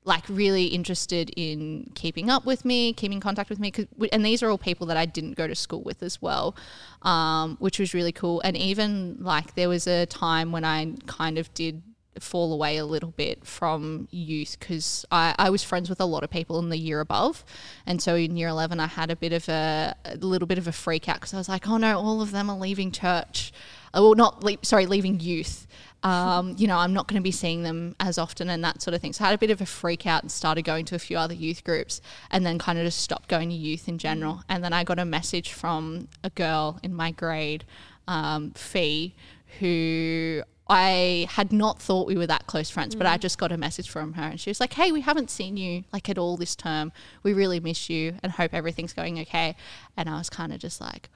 [0.05, 3.73] like really interested in keeping up with me, keeping contact with me.
[4.13, 6.55] And these are all people that I didn't go to school with as well,
[7.03, 8.41] um, which was really cool.
[8.43, 11.83] And even like there was a time when I kind of did
[12.21, 16.23] fall away a little bit from youth because I, I was friends with a lot
[16.23, 17.45] of people in the year above.
[17.87, 20.69] And so in year 11, I had a bit of a, a little bit of
[20.69, 23.53] a freak out because I was like, oh no, all of them are leaving church.
[23.93, 25.67] Uh, well, not, le- sorry, leaving youth.
[26.05, 28.95] Um, you know, I'm not going to be seeing them as often and that sort
[28.95, 29.15] of thing.
[29.15, 31.17] So I had a bit of a freak out and started going to a few
[31.17, 34.43] other youth groups and then kind of just stopped going to youth in general.
[34.49, 37.65] And then I got a message from a girl in my grade,
[38.07, 39.15] um, Fee,
[39.61, 43.57] who I had not thought we were that close friends, but I just got a
[43.57, 46.37] message from her and she was like, Hey, we haven't seen you like at all
[46.37, 46.93] this term.
[47.23, 49.57] We really miss you and hope everything's going okay.
[49.97, 51.09] And I was kind of just like,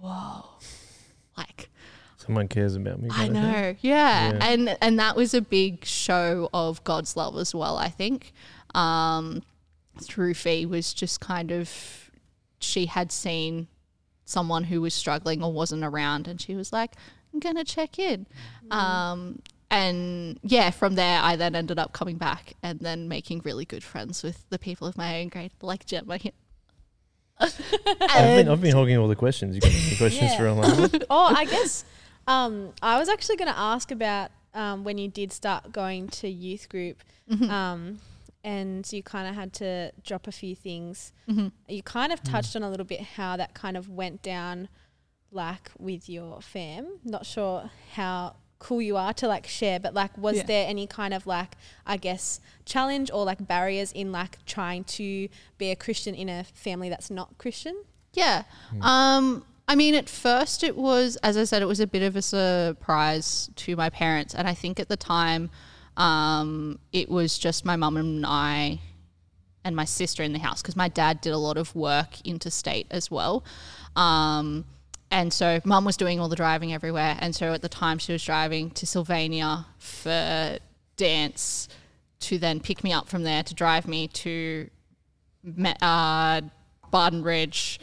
[0.00, 0.44] Whoa.
[1.36, 1.68] Like,
[2.16, 3.08] Someone cares about me.
[3.10, 3.52] I kind of thing.
[3.52, 3.74] know.
[3.80, 4.32] Yeah.
[4.32, 4.38] Yeah.
[4.46, 8.32] And and that was a big show of God's love as well, I think.
[8.74, 9.42] Um
[10.00, 12.10] through Fee was just kind of
[12.58, 13.68] she had seen
[14.24, 16.92] someone who was struggling or wasn't around and she was like,
[17.32, 18.26] I'm gonna check in.
[18.70, 23.64] Um and yeah, from there I then ended up coming back and then making really
[23.64, 26.32] good friends with the people of my own grade, like Gemma here.
[27.38, 27.56] I've
[27.98, 29.54] been, I've been hogging all the questions.
[29.54, 30.38] You got any questions Yeah.
[30.38, 30.90] for online?
[31.10, 31.84] oh, I guess
[32.26, 36.28] um, I was actually going to ask about um, when you did start going to
[36.28, 37.50] youth group, Mm-hmm.
[37.50, 37.98] um,
[38.44, 41.12] and you kind of had to drop a few things.
[41.28, 41.48] Mm-hmm.
[41.68, 44.68] You kind of touched on a little bit how that kind of went down,
[45.32, 46.86] like with your fam.
[47.04, 50.42] Not sure how cool you are to like share, but like, was Yeah.
[50.44, 55.28] there any kind of like, I guess, challenge or like barriers in like trying to
[55.58, 57.76] be a Christian in a family that's not Christian?
[58.12, 58.44] Yeah.
[58.80, 62.14] Um, I mean, at first it was, as I said, it was a bit of
[62.14, 64.34] a surprise to my parents.
[64.34, 65.50] And I think at the time,
[65.96, 68.80] um, it was just my mum and I
[69.64, 72.86] and my sister in the house because my dad did a lot of work interstate
[72.90, 73.44] as well.
[73.96, 74.64] Um,
[75.10, 77.16] and so mum was doing all the driving everywhere.
[77.20, 80.58] And so at the time she was driving to Sylvania for
[80.96, 81.68] dance
[82.20, 84.70] to then pick me up from there to drive me to
[85.82, 86.40] uh,
[86.90, 87.78] Barden Ridge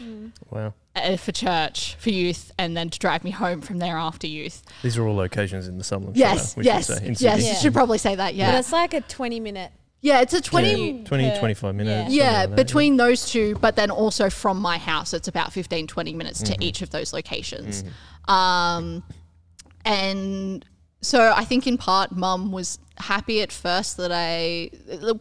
[0.49, 0.73] Wow.
[0.95, 4.63] uh, for church for youth and then to drive me home from there after youth.
[4.81, 7.17] These are all locations in the Sutherland Yes, Shire, we yes, should say, yes.
[7.19, 7.45] Sydney.
[7.45, 7.53] Yeah.
[7.55, 8.35] Should probably say that.
[8.35, 9.71] Yeah, But Yeah, it's like a 20 minute.
[10.01, 10.21] yeah.
[10.21, 10.99] It's a twenty.
[10.99, 11.03] Yeah.
[11.05, 12.13] Twenty- 25 minutes.
[12.13, 12.23] yeah.
[12.31, 15.87] Yeah, like that, between those two, but then also from my house, it's about 15,
[15.87, 17.83] 20 minutes to each of those locations.
[18.27, 19.03] Um,
[19.85, 20.65] and
[21.01, 24.69] so I think in part, mum was happy at first that I,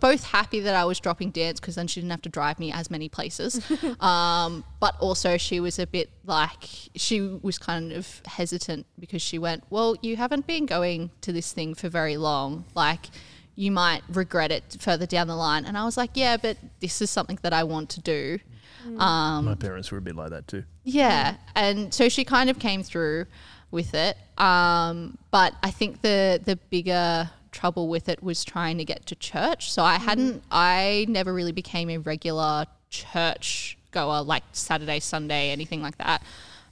[0.01, 2.73] both happy that I was dropping dance because then she didn't have to drive me
[2.73, 3.61] as many places.
[4.01, 9.39] um, but also she was a bit like, she was kind of hesitant because she
[9.39, 12.65] went, Well, you haven't been going to this thing for very long.
[12.75, 13.07] Like,
[13.55, 15.65] you might regret it further down the line.
[15.65, 18.39] And I was like, Yeah, but this is something that I want to do.
[18.99, 20.65] Um, My parents were a bit like that too.
[20.85, 21.37] yeah.
[21.55, 23.27] And so she kind of came through.
[23.71, 24.19] with it.
[24.37, 27.31] Um, but I think the the bigger
[27.63, 29.71] trouble with it was trying to get to church.
[29.71, 35.81] So I hadn't, I never really became a regular church goer, like Saturday, Sunday, anything
[35.81, 36.25] like that,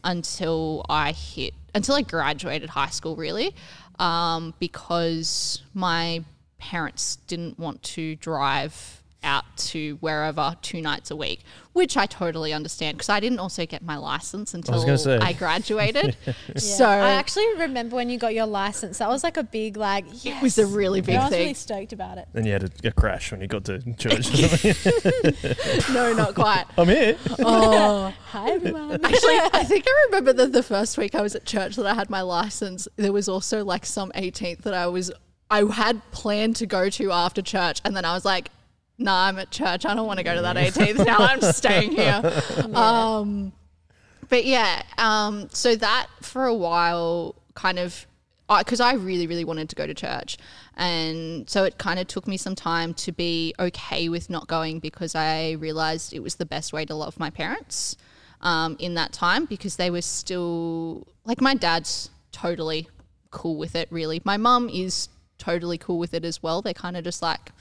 [0.03, 3.55] until I hit, until I graduated high school, really,
[4.01, 6.25] um, because my
[6.59, 12.53] parents didn't want to drive out to wherever two nights a week, which I totally
[12.53, 15.23] understand because I didn't also get my license until gonna.
[15.23, 16.17] I graduated.
[16.51, 16.59] Yeah.
[16.59, 18.99] So I actually remember when you got your license.
[18.99, 20.05] That was like a big like.
[20.25, 20.39] Yes.
[20.39, 21.41] it was a really big I was thing.
[21.41, 22.29] really stoked about it.
[22.33, 24.31] Then you had a, a crash when you got to church.
[25.91, 26.65] no, not quite.
[26.79, 27.17] I'm here.
[27.41, 29.05] Oh, Hi everyone.
[29.05, 31.95] actually, I think I remember that the first week I was at church that I
[31.95, 32.89] had my license.
[32.97, 35.13] There was also like some 18th that I was
[35.51, 38.51] I had planned to go to after church, and then I was like,
[39.01, 39.85] "Nah, I'm at church.
[39.87, 41.17] I don't want to go to that 18th now.
[41.19, 42.23] I'm staying here."
[42.75, 43.53] Um,
[44.29, 48.07] but yeah, um, so that for a while kind of
[48.59, 50.37] because I really, really wanted to go to church.
[50.77, 54.81] And so it kind of took me some time to be okay with not going
[54.81, 57.97] because I realized it was the best way to love my parents
[58.41, 62.89] um, in that time because they were still like my dad's totally
[63.31, 64.21] cool with it, really.
[64.25, 65.09] My mum is
[65.39, 66.61] totally cool with it as well.
[66.61, 67.53] They're kind of just like,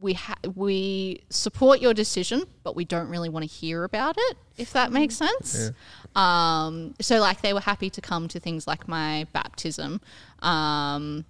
[0.00, 4.36] we ha- we support your decision, but we don't really want to hear about it,
[4.56, 5.70] if that makes sense.
[6.14, 10.00] Um, so like they were happy to come to things like my baptism,
[10.40, 11.24] um,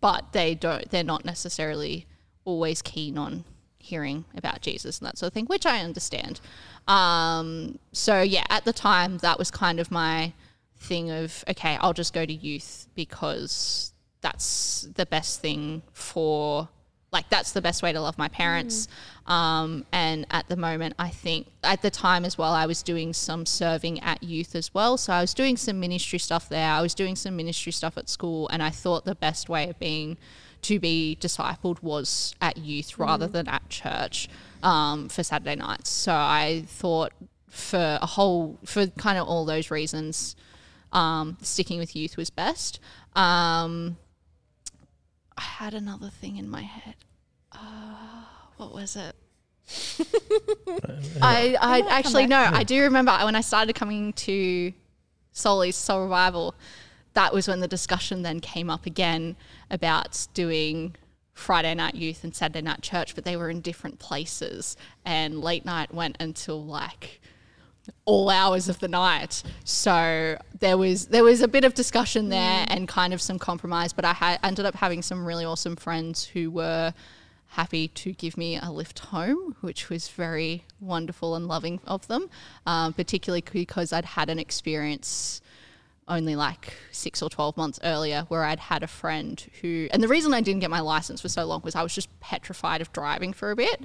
[0.00, 0.90] but they don't.
[0.90, 2.06] They're not necessarily
[2.44, 3.44] always keen on
[3.78, 6.40] hearing about Jesus and that sort of thing, which I understand.
[6.88, 10.32] Um, so yeah, at the time that was kind of my
[10.76, 16.68] thing of okay, I'll just go to youth because that's the best thing for
[17.14, 18.88] like that's the best way to love my parents.
[19.26, 23.14] Um, and at the moment i think at the time as well i was doing
[23.14, 24.98] some serving at youth as well.
[24.98, 26.70] So i was doing some ministry stuff there.
[26.70, 28.48] I was doing some ministry stuff at school.
[28.48, 30.18] And i thought the best way of being
[30.62, 34.28] to be discipled was at youth rather than at church
[34.62, 35.88] um, for saturday nights.
[35.88, 37.12] So i thought
[37.48, 40.36] for a whole for kind of all those reasons
[40.92, 42.80] um, sticking with youth was best.
[43.16, 43.96] Um,
[45.36, 46.94] I had another thing in my head.
[47.52, 48.24] Uh,
[48.56, 49.14] what was it?
[51.22, 52.36] I, I actually no.
[52.36, 54.72] I do remember when I started coming to
[55.32, 56.54] Soli's Soul Revival,
[57.14, 59.36] that was when the discussion then came up again
[59.70, 60.96] about doing
[61.32, 65.64] Friday night youth and Saturday night church, but they were in different places and late
[65.64, 67.20] night went until like
[68.04, 69.42] all hours of the night.
[69.64, 73.92] So there was there was a bit of discussion there and kind of some compromise,
[73.92, 76.94] but I had ended up having some really awesome friends who were
[77.48, 82.28] happy to give me a lift home, which was very wonderful and loving of them,
[82.66, 85.40] um, particularly because I'd had an experience
[86.06, 90.08] only like six or 12 months earlier where I'd had a friend who, and the
[90.08, 92.92] reason I didn't get my license for so long was I was just petrified of
[92.92, 93.80] driving for a bit.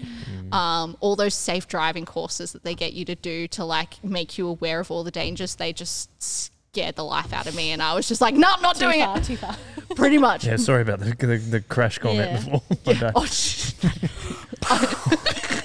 [0.51, 4.37] Um, all those safe driving courses that they get you to do to like make
[4.37, 7.71] you aware of all the dangers, they just scared the life out of me.
[7.71, 9.23] And I was just like, no, I'm not Too doing far, it.
[9.23, 9.55] too far.
[9.95, 10.45] Pretty much.
[10.45, 12.37] Yeah, sorry about the, the, the crash comment Yeah.
[12.57, 12.61] before.
[12.85, 13.11] My bad.
[13.15, 13.73] Oh, sh-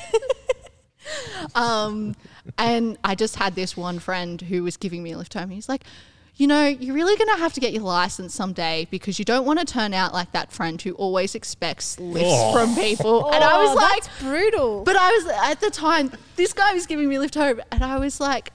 [1.55, 2.15] um,
[2.59, 5.51] and I just had this one friend who was giving me a lift home.
[5.51, 5.85] He's like,
[6.37, 9.45] you know, you're really going to have to get your license someday because you don't
[9.45, 12.53] want to turn out like that friend who always expects lifts Oh.
[12.53, 13.31] from people.
[13.33, 14.83] and I was Oh, like, that's brutal.
[14.83, 17.99] but I was at the time, this guy was giving me lift home, and I
[17.99, 18.53] was like,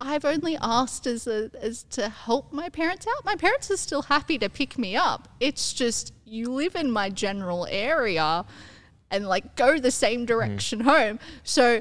[0.00, 3.24] I've only asked as a, as to help my parents out.
[3.24, 5.28] My parents are still happy to pick me up.
[5.40, 8.44] It's just you live in my general area,
[9.10, 10.84] and like go the same direction mm.
[10.84, 11.18] home.
[11.42, 11.80] So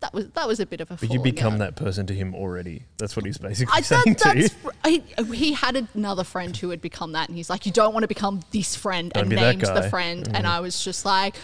[0.00, 0.94] that was that was a bit of a.
[0.94, 1.58] But you become out.
[1.58, 2.84] that person to him already.
[2.98, 4.48] That's what he's basically I saying thought to you.
[4.48, 7.92] that's I, he had another friend who had become that, and he's like, "You don't
[7.92, 9.80] want to become this friend," Don't and named the guy.
[9.80, 9.90] Mm.
[9.90, 11.34] friend, and I was just like,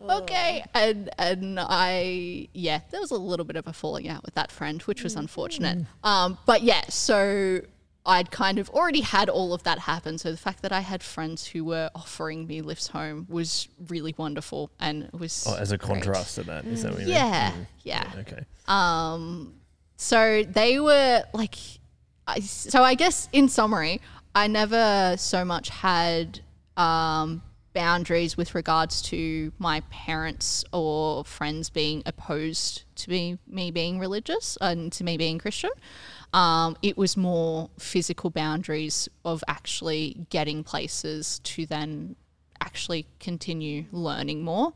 [0.00, 4.34] "Okay," and and I yeah, there was a little bit of a falling out with
[4.34, 5.84] that friend, which was unfortunate.
[6.02, 7.60] Um, but yeah, so.
[8.08, 10.16] I'd kind of already had all of that happen.
[10.18, 14.14] So the fact that I had friends who were offering me lifts home was really
[14.16, 15.88] wonderful and it was Oh, as a great.
[16.02, 17.66] contrast to that, is that what you Yeah, mean?
[17.84, 18.04] yeah.
[18.04, 18.44] Mm, Okay.
[18.66, 19.54] Um,
[19.96, 21.54] so they were like,
[22.26, 24.00] I, so I guess in summary,
[24.34, 26.40] I never so much had
[26.76, 27.42] um,
[27.74, 34.56] boundaries with regards to my parents or friends being opposed to me, me being religious
[34.60, 35.70] and to me being Christian.
[36.32, 42.16] Um, it was more physical boundaries of actually getting places to then
[42.60, 44.72] actually continue learning more.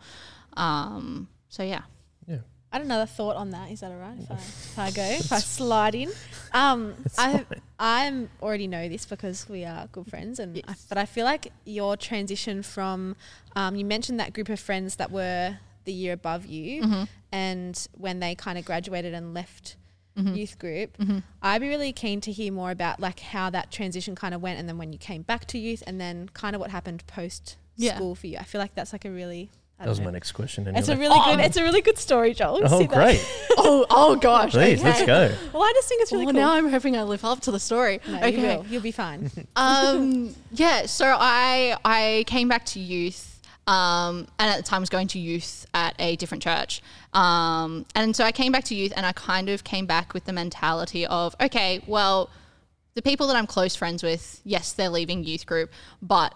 [0.56, 1.82] Um, so yeah.
[2.26, 2.38] Yeah.
[2.72, 3.70] I had another thought on that.
[3.70, 6.10] Is that all right if I, if I go, if I slide in?
[6.54, 7.44] Um, I
[7.78, 11.52] I already know this because we are good friends, and I, but I feel like
[11.66, 13.16] your transition from
[13.56, 17.02] um, you mentioned that group of friends that were the year above you, Mm-hmm.
[17.32, 19.76] and when they kind of graduated and left
[20.16, 20.34] Mm-hmm.
[20.34, 20.96] youth group,
[21.42, 24.58] I'd be really keen to hear more about like how that transition kind of went,
[24.58, 27.56] and then when you came back to youth, and then kind of what happened post
[27.76, 27.96] Yeah.
[27.96, 28.36] school for you.
[28.38, 29.48] I feel like that's like a really
[29.78, 30.66] That was don't my next question.
[30.68, 31.08] It's a anyway.
[31.08, 31.44] really good.
[31.44, 32.60] It's a really good story, Joel.
[32.62, 32.94] oh, See that?
[32.94, 33.26] great.
[33.58, 34.52] oh, oh gosh.
[34.52, 34.88] Please, okay.
[34.90, 35.34] let's go.
[35.54, 36.42] Well, I just think it's really well, cool.
[36.42, 38.00] now I'm hoping I live up to the story.
[38.06, 38.30] No, okay.
[38.36, 38.66] you will.
[38.68, 39.30] You'll be fine.
[39.56, 44.88] um, yeah, so I I came back to youth, um, and at the time was
[44.88, 46.82] going to youth at a different church,
[47.12, 50.24] um, and so I came back to youth, and I kind of came back with
[50.24, 52.30] the mentality of okay, well,
[52.94, 56.34] the people that I'm close friends with, yes, they're leaving youth group, but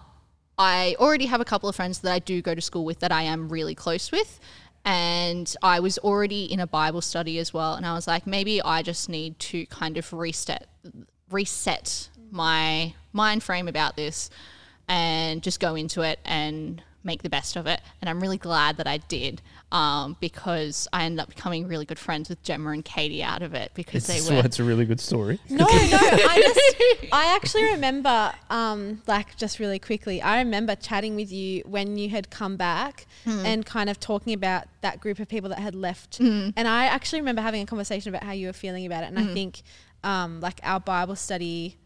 [0.58, 3.12] I already have a couple of friends that I do go to school with that
[3.12, 4.40] I am really close with.
[4.84, 7.74] And I was already in a Bible study as well.
[7.74, 10.68] And I was like, maybe I just need to kind of reset
[11.28, 14.30] reset my mind frame about this
[14.86, 17.80] and just go into it and make the best of it.
[18.02, 19.40] And I'm really glad that I did
[19.72, 23.54] um, because I ended up becoming really good friends with Gemma and Katie out of
[23.54, 24.42] it because It's, they were.
[24.44, 25.38] it's a really good story.
[25.48, 25.68] No, no.
[25.70, 31.62] I just, I actually remember, um, like, just really quickly, I remember chatting with you
[31.64, 35.59] when you had come back and kind of talking about that group of people that
[35.61, 36.20] had left.
[36.20, 39.07] And I actually remember having a conversation about how you were feeling about it.
[39.07, 39.62] And I think,
[40.04, 41.76] um, like, our Bible study,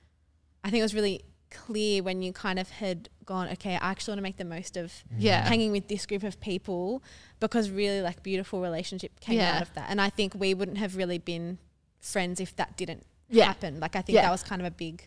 [0.64, 4.12] I think it was really clear when you kind of had gone, okay, I actually
[4.12, 5.46] want to make the most of Yeah.
[5.48, 7.02] hanging with this group of people
[7.40, 9.56] because really, like, beautiful relationship came Yeah.
[9.56, 9.86] out of that.
[9.90, 11.58] And I think we wouldn't have really been
[12.00, 13.44] friends if that didn't Yeah.
[13.46, 13.78] happen.
[13.80, 14.22] Like I think Yeah.
[14.22, 15.06] that was kind of a big,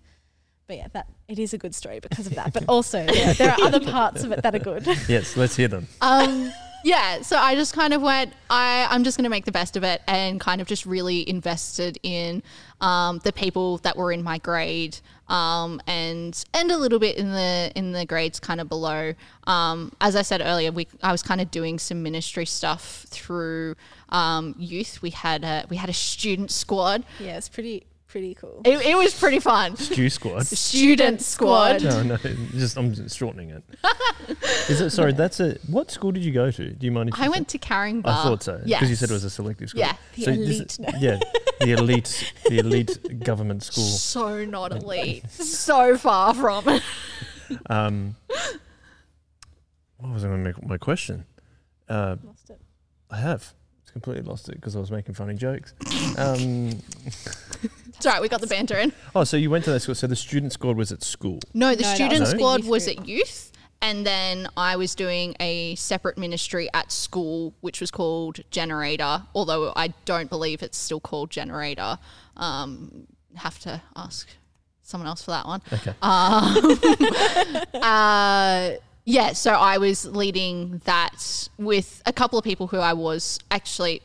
[0.68, 2.54] but yeah, that it is a good story because of that.
[2.54, 4.86] But also there, there are other parts of it that are good.
[5.10, 5.88] Yes, let's hear them.
[6.02, 6.52] um,
[6.84, 9.78] yeah, so I just kind of went, I, I'm just going to make the best
[9.78, 12.44] of it and kind of just really invested in
[12.82, 17.32] um, the people that were in my grade um, and and a little bit in
[17.32, 19.14] the in the grades kind of below.
[19.46, 23.76] Um, as I said earlier, we I was kind of doing some ministry stuff through
[24.10, 25.02] um, youth.
[25.02, 27.06] We had a we had a student squad.
[27.20, 28.62] Yeah, it's pretty pretty cool.
[28.64, 29.76] It, it was pretty fun.
[29.90, 30.46] Stew Squad.
[30.46, 31.84] Student squad.
[31.84, 33.64] No, no, just I'm just shortening it.
[34.70, 34.92] Is it?
[34.92, 35.58] Sorry, that's a.
[35.68, 36.70] What school did you go to?
[36.70, 37.32] Do you mind if you I say?
[37.32, 38.06] went to Caringbah.
[38.06, 39.80] I thought so because you said it was a selective school.
[39.80, 39.96] Yeah.
[40.16, 41.00] The this- elite, no.
[41.00, 41.20] yeah,
[41.60, 43.84] the elite, the elite government school.
[43.84, 45.28] So not elite.
[45.32, 46.84] so far from it.
[47.68, 48.16] Um,
[49.98, 51.26] what was I going to make my question?
[51.90, 52.62] Uh, Lost it.
[53.10, 53.54] I have.
[53.82, 55.74] It's completely lost it because I was making funny jokes.
[56.18, 56.70] Um,
[58.04, 58.92] It's all right, we got the banter in.
[59.16, 59.96] oh, so you went to that school.
[59.96, 61.40] So the student squad was at school.
[61.54, 63.00] No, the No, that student was the squad youth was group.
[63.00, 63.52] at youth.
[63.82, 69.72] And then I was doing a separate ministry at school, which was called Generator, although
[69.78, 71.98] I don't believe it's still called Generator.
[72.36, 74.28] Um, have to ask
[74.82, 75.62] someone else for that one.
[75.72, 75.94] Okay.
[77.82, 78.72] Uh,
[79.06, 84.02] yeah, so I was leading that with a couple of people who I was actually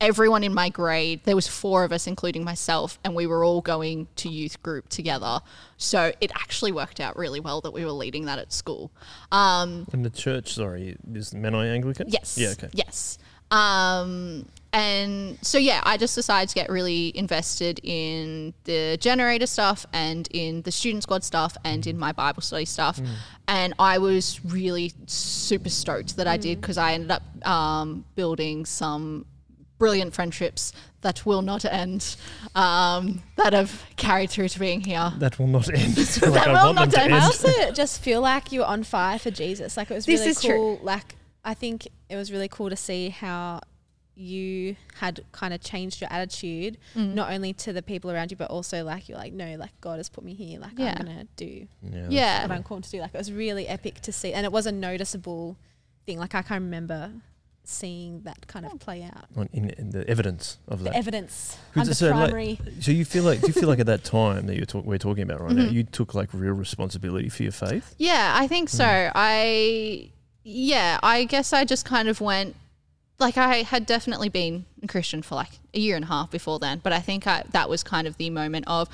[0.00, 1.20] everyone in my grade.
[1.24, 4.88] There was four of us, including myself, and we were all going to youth group
[4.88, 5.40] together.
[5.76, 8.90] So it actually worked out really well that we were leading that at school.
[9.30, 12.08] Um, And the church, sorry, is Menai Anglican?
[12.08, 12.38] Yes.
[12.38, 12.70] Yeah, okay.
[12.72, 13.18] Yes.
[13.50, 19.84] Um, and so yeah, I just decided to get really invested in the generator stuff
[19.92, 23.00] and in the student squad stuff and in my Bible study stuff.
[23.48, 28.64] And I was really super stoked that I did because I ended up um, building
[28.64, 29.26] some
[29.80, 32.14] brilliant friendships that will not end,
[32.54, 35.12] um, that have carried through to being here.
[35.18, 35.94] That will not end.
[35.96, 37.14] That I will want not to end.
[37.14, 39.76] I also just feel like you were on fire for Jesus.
[39.76, 40.54] Like it was This really is true.
[40.54, 40.80] cool.
[40.82, 43.60] Like I think it was really cool to see how
[44.14, 47.14] you had kind of changed your attitude, Mm.
[47.14, 49.96] not only to the people around you, but also like you're like, no, like God
[49.96, 50.60] has put me here.
[50.60, 50.94] Like Yeah.
[50.98, 52.06] I'm gonna do Yeah.
[52.10, 52.42] Yeah.
[52.42, 53.00] what I'm called to do.
[53.00, 55.56] Like it was really epic to see, and it was a noticeable
[56.04, 56.18] thing.
[56.18, 57.12] Like I can remember
[57.70, 59.26] seeing that kind of play out.
[59.52, 60.96] In, in the evidence of The that.
[60.96, 62.58] evidence Who's under it- so, like, primary.
[62.80, 64.98] So you feel like do you feel like at that time that you're talk, we're
[64.98, 65.72] talking about right now, Mhm.
[65.72, 67.94] you took like real responsibility for your faith?
[67.98, 68.84] Yeah, I think so.
[69.14, 70.10] I
[70.42, 72.56] yeah, I guess I just kind of went
[73.18, 76.58] like I had definitely been a Christian for like a year and a half before
[76.58, 78.88] then, but I think I, that was kind of the moment of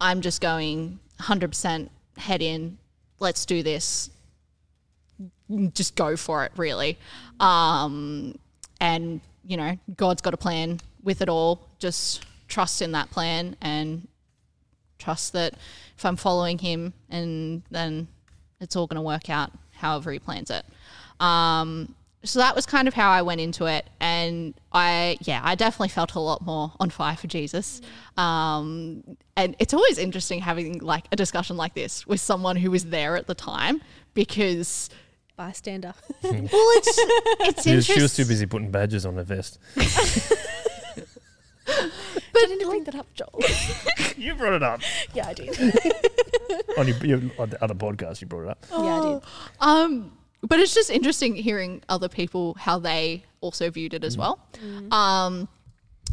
[0.00, 2.78] I'm just going 100% head in,
[3.18, 4.10] let's do this.
[5.72, 6.98] Just go for it, really.
[7.40, 8.38] Um,
[8.80, 11.68] and you know, God's got a plan with it all.
[11.78, 14.08] Just trust in that plan and
[14.98, 15.54] trust that
[15.96, 18.08] if I'm following him and then
[18.60, 20.64] it's all going to work out however he plans it.
[21.20, 21.94] Um,
[22.24, 25.90] so that was kind of how I went into it, and I yeah I definitely
[25.90, 27.82] felt a lot more on fire for Jesus.
[28.16, 29.04] Um,
[29.36, 33.16] and it's always interesting having like a discussion like this with someone who was there
[33.16, 33.82] at the time
[34.14, 34.88] because
[35.36, 35.94] Bystander.
[36.22, 36.98] well it's
[37.48, 39.58] it's She was, she was too busy putting badges on her vest.
[39.74, 39.84] but
[42.34, 43.42] didn't bring that up, Joel.
[44.16, 44.80] you brought it up
[45.12, 45.58] yeah, I did.
[46.78, 48.20] on your, your on the other podcast.
[48.20, 48.66] You brought it up.
[48.70, 49.22] Yeah, I did.
[49.60, 50.12] Um,
[50.42, 54.38] but it's just interesting hearing other people how they also viewed it as well.
[54.90, 55.48] Um,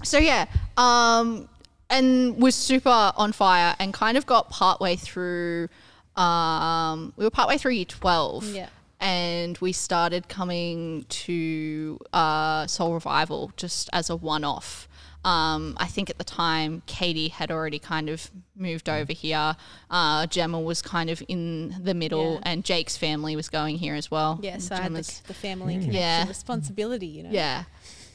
[0.03, 0.47] so yeah,
[0.77, 1.49] um,
[1.89, 5.67] and was super on fire and kind of got partway through.
[6.15, 8.45] Um, we were partway through year twelve.
[8.45, 8.69] Yeah.
[9.01, 14.87] And we started coming to uh, Soul Revival just as a one off.
[15.25, 19.55] Um, I think at the time Katie had already kind of moved over here.
[19.89, 22.39] Uh, Gemma was kind of in the middle, Yeah.
[22.51, 24.39] and Jake's family was going here as well.
[24.41, 26.27] Yeah, so I had the, Gemma's- the family connection Yeah.
[26.27, 27.29] responsibility, you know.
[27.31, 27.63] yeah.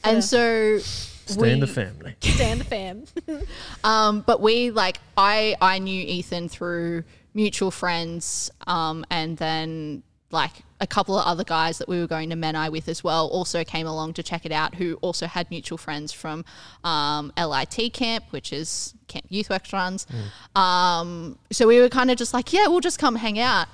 [0.03, 2.15] And so Stand the we- family.
[2.21, 3.03] Stand the fam.
[3.83, 10.51] Um, but we like I I knew Ethan through mutual friends, um, and then like
[10.79, 13.63] a couple of other guys that we were going to Menai with as well also
[13.63, 14.75] came along to check it out.
[14.75, 16.45] Who also had mutual friends from
[16.83, 20.05] um, LIT camp, which is Camp Youthworks runs.
[20.55, 23.67] Um, so we were kind of just like, yeah, we'll just come hang out.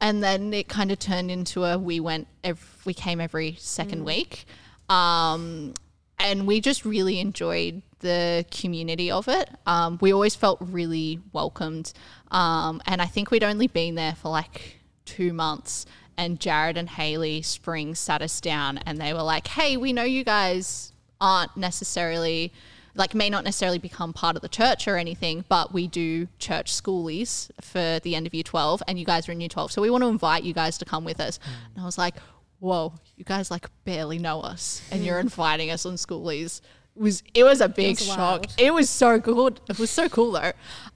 [0.00, 4.04] And then it kind of turned into a we went, ev- we came every second
[4.04, 4.44] week.
[4.88, 5.74] Um,
[6.20, 9.48] and we just really enjoyed the community of it.
[9.66, 11.92] Um, we always felt really welcomed.
[12.30, 15.86] Um, and I think we'd only been there for like two months.
[16.18, 20.02] And Jared and Haley Spring sat us down and they were like, hey, we know
[20.02, 22.52] you guys aren't necessarily
[22.94, 26.72] like may not necessarily become part of the church or anything, but we do church
[26.72, 29.70] schoolies for the end of year 12 and you guys are in year 12.
[29.70, 31.38] So we want to invite you guys to come with us.
[31.72, 32.16] And I was like,
[32.58, 36.60] whoa, you guys like barely know us and you're inviting us on schoolies.
[36.96, 38.18] It was it was a big was shock.
[38.18, 38.54] wild.
[38.58, 39.60] It was so good.
[39.68, 40.52] It was so cool though.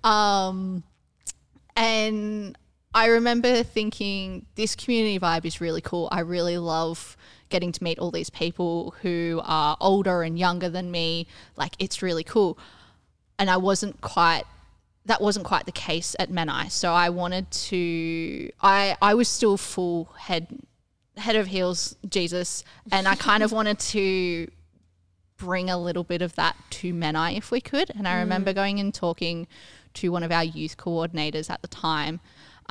[0.08, 0.82] Um
[1.76, 2.58] and
[2.94, 6.08] I remember thinking this community vibe is really cool.
[6.12, 7.16] I really love
[7.48, 11.26] getting to meet all these people who are older and younger than me.
[11.56, 12.58] Like it's really cool.
[13.38, 14.44] And I wasn't quite
[15.06, 16.70] that wasn't quite the case at Menai.
[16.70, 20.60] So I wanted to I I was still full head
[21.16, 24.50] head of heels Jesus and I kind of wanted to
[25.36, 27.90] bring a little bit of that to Menai if we could.
[27.90, 28.20] And I mm.
[28.20, 29.46] remember going and talking
[29.94, 32.20] to one of our youth coordinators at the time.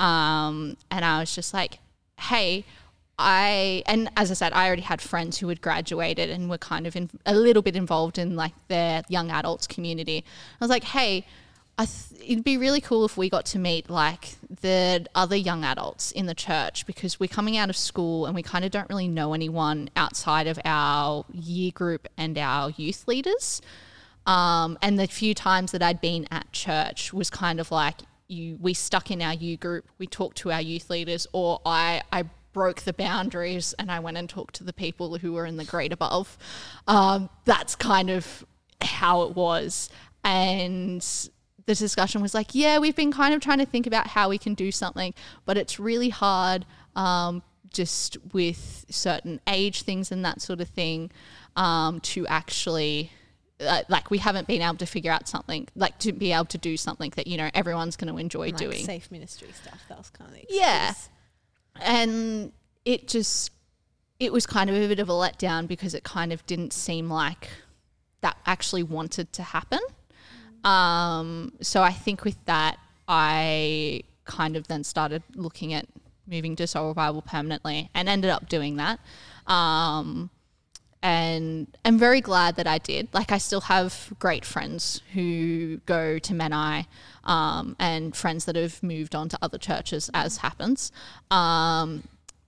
[0.02, 1.78] Um, and I was just like,
[2.18, 2.64] hey,
[3.18, 6.88] I, and as I said, I already had friends who had graduated and were kind
[6.88, 10.24] of in, a little bit involved in like their young adults community.
[10.60, 11.24] I was like, hey,
[11.78, 14.30] th- it'd be really cool if we got to meet like
[14.60, 18.42] the other young adults in the church because we're coming out of school and we
[18.42, 23.62] kind of don't really know anyone outside of our year group and our youth leaders.
[24.26, 28.00] Um, and the few times that I'd been at church was kind of like
[28.32, 32.02] you we stuck in our U group, we talked to our youth leaders, or I
[32.10, 35.56] I broke the boundaries and I went and talked to the people who were in
[35.56, 36.36] the grade above.
[36.86, 38.44] Um, that's kind of
[38.80, 39.88] how it was.
[40.24, 41.02] And
[41.66, 44.38] the discussion was like, yeah, we've been kind of trying to think about how we
[44.38, 45.14] can do something,
[45.44, 46.66] but it's really hard
[46.96, 51.10] um, just with certain age things and that sort of thing
[51.56, 53.12] um, to actually.
[53.62, 56.58] Uh, like we haven't been able to figure out something like to be able to
[56.58, 59.80] do something that you know everyone's going to enjoy like doing safe ministry stuff.
[59.88, 60.94] That was kind of the yeah.
[61.80, 62.52] and
[62.84, 63.50] it just
[64.18, 67.10] it was kind of a bit of a letdown because it kind of didn't seem
[67.10, 67.48] like
[68.20, 69.80] that actually wanted to happen
[70.64, 75.86] um, so i think with that i kind of then started looking at
[76.26, 79.00] moving to soul revival permanently and ended up doing that
[79.46, 80.30] um,
[81.02, 83.08] and I'm very glad that I did.
[83.12, 86.86] Like, I still have great friends who go to Menai
[87.24, 90.92] um, and friends that have moved on to other churches, as happens.
[91.30, 92.04] Um,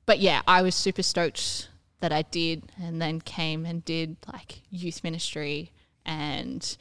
[0.07, 1.69] but yeah, I was super stoked
[2.01, 5.73] that I did, and then came and did like youth ministry
[6.07, 6.77] and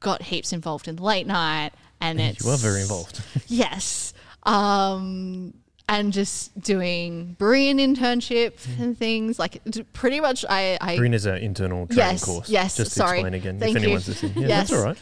[0.00, 1.72] got heaps involved in late night.
[2.00, 3.22] And it's You were very involved.
[3.48, 4.14] Yes.
[4.44, 5.52] Um,
[5.88, 9.60] and just doing Berean internship and things like
[9.92, 10.44] pretty much.
[10.48, 12.48] I, I Green is an internal training Yes, course.
[12.48, 13.18] yes, Just to sorry.
[13.20, 14.12] explain again, Thank if anyone's you.
[14.12, 14.42] listening.
[14.42, 14.68] Yeah, Yes.
[14.70, 14.98] that's all right.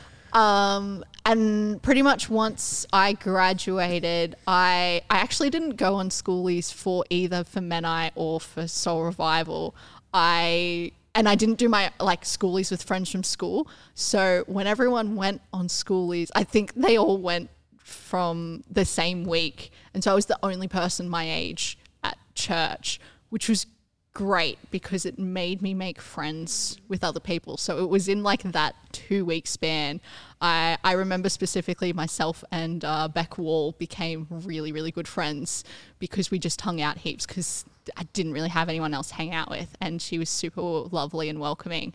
[0.76, 7.05] um, and pretty much once I graduated, I I actually didn't go on schoolies for
[7.11, 9.74] either for Menai or for Soul Revival.
[10.14, 13.66] I and I didn't do my like schoolies with friends from school.
[13.95, 17.51] So when everyone went on schoolies, I think they all went
[17.82, 23.01] from the same week, and so I was the only person my age at church,
[23.31, 23.67] which was
[24.13, 27.57] great because it made me make friends with other people.
[27.57, 30.03] So it was in like that two week span.
[30.39, 35.65] I, I remember specifically myself and uh, Beck Wall became really, really good friends
[35.99, 37.65] because we just hung out heaps because
[37.97, 39.75] I didn't really have anyone else hang out with.
[39.81, 41.95] And she was super lovely and welcoming.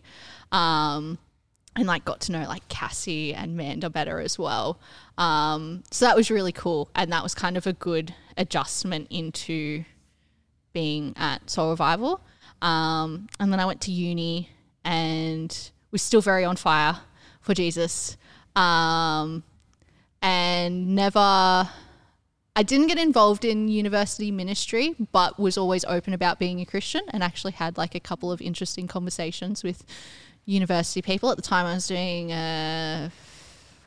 [0.50, 1.18] Um,
[1.76, 4.78] and like got to know like Cassie and Manda better as well.
[5.16, 6.90] Um, so that was really cool.
[6.94, 9.84] And that was kind of a good adjustment into
[10.72, 12.20] being at Soul Revival.
[12.60, 14.50] Um, and then I went to uni
[14.84, 17.00] and was still very on fire
[17.40, 18.16] for Jesus.
[18.54, 19.42] Um,
[20.20, 26.60] and never, I didn't get involved in university ministry, but was always open about being
[26.60, 29.84] a Christian and actually had like a couple of interesting conversations with
[30.44, 31.30] university people.
[31.30, 33.10] At the time, I was doing uh,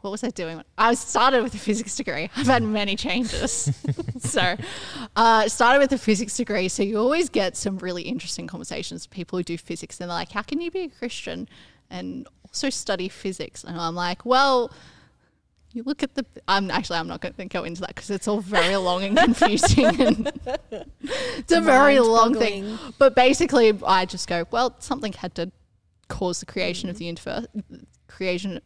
[0.05, 0.61] what was I doing?
[0.77, 2.29] I started with a physics degree.
[2.35, 3.73] I've had many changes.
[4.19, 4.55] so,
[5.15, 6.67] uh, started with a physics degree.
[6.67, 9.99] So, you always get some really interesting conversations with people who do physics.
[9.99, 11.49] And they're like, how can you be a Christian
[11.89, 13.63] and also study physics?
[13.63, 14.71] And I'm like, well,
[15.71, 16.23] you look at the.
[16.47, 16.99] I'm actually.
[16.99, 20.01] I'm not going to go into that because it's all very long and confusing.
[20.01, 20.31] and
[21.01, 22.77] it's a very long thing.
[22.99, 24.45] But basically, I just go.
[24.51, 25.51] Well, something had to
[26.07, 27.47] cause the creation of the universe.
[28.07, 28.61] Creation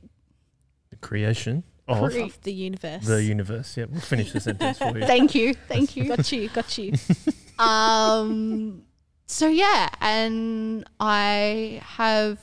[0.89, 3.05] The creation of Of the universe.
[3.05, 3.77] the universe.
[3.77, 5.05] Yeah, we'll finish the sentence for you.
[5.05, 5.53] Thank you.
[5.53, 6.07] Thank you.
[6.07, 6.93] got you, got you.
[7.59, 8.83] um
[9.25, 12.39] so yeah, and I have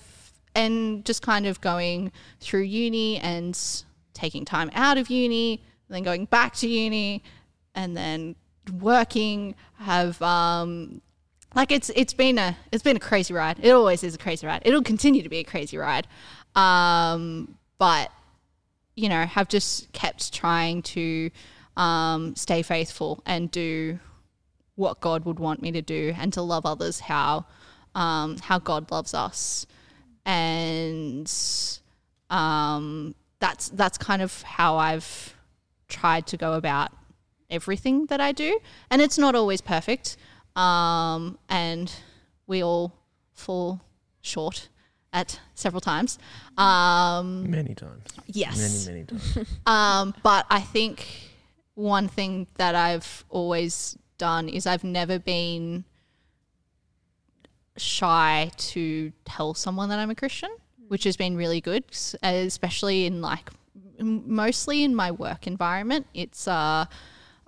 [0.55, 3.59] and just kind of going through uni and
[4.14, 7.22] taking time out of uni, then going back to uni
[7.74, 8.36] and then
[8.80, 11.03] working have um
[11.57, 13.59] like it's it's been a it's been a crazy ride.
[13.61, 14.63] It always is a crazy ride.
[14.65, 16.07] It'll continue to be a crazy ride.
[16.55, 18.13] Um but
[18.97, 21.31] you know, have just kept trying to
[21.77, 23.99] um, stay faithful and do
[24.75, 27.47] what God would want me to do, and to love others how
[27.95, 29.67] um, how God loves us,
[30.25, 31.31] and
[32.31, 35.35] um, that's that's kind of how I've
[35.89, 36.91] tried to go about
[37.49, 38.59] everything that I do,
[38.91, 40.17] and it's not always perfect,
[40.57, 41.93] um, and
[42.47, 42.93] we all
[43.35, 43.81] fall
[44.23, 44.69] short
[45.13, 46.19] at several times.
[46.59, 48.05] Um, Many times.
[48.27, 48.87] yes.
[48.87, 49.49] Many, many times.
[49.67, 51.07] Um, but I think
[51.75, 55.85] one thing that I've always done is I've never been
[57.77, 60.51] shy to tell someone that I'm a Christian,
[60.89, 61.85] which has been really good,
[62.23, 63.51] especially in like
[63.99, 66.07] mostly in my work environment.
[66.15, 66.87] It's uh,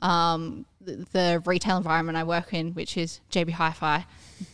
[0.01, 4.07] um, the, the retail environment I work in, which is JB Hi-Fi,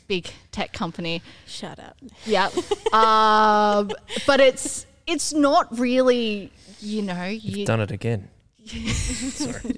[0.08, 1.22] big tech company.
[1.46, 1.96] Shut up.
[2.26, 2.46] Yeah.
[2.92, 3.90] um,
[4.26, 8.28] but it's it's not really, you know, you've Done it again.
[8.64, 9.74] Sorry.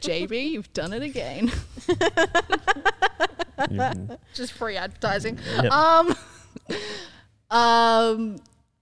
[0.00, 1.52] JB, you've done it again.
[4.34, 5.38] Just free advertising.
[5.62, 5.70] Yep.
[5.70, 6.14] Um,
[7.50, 8.38] um,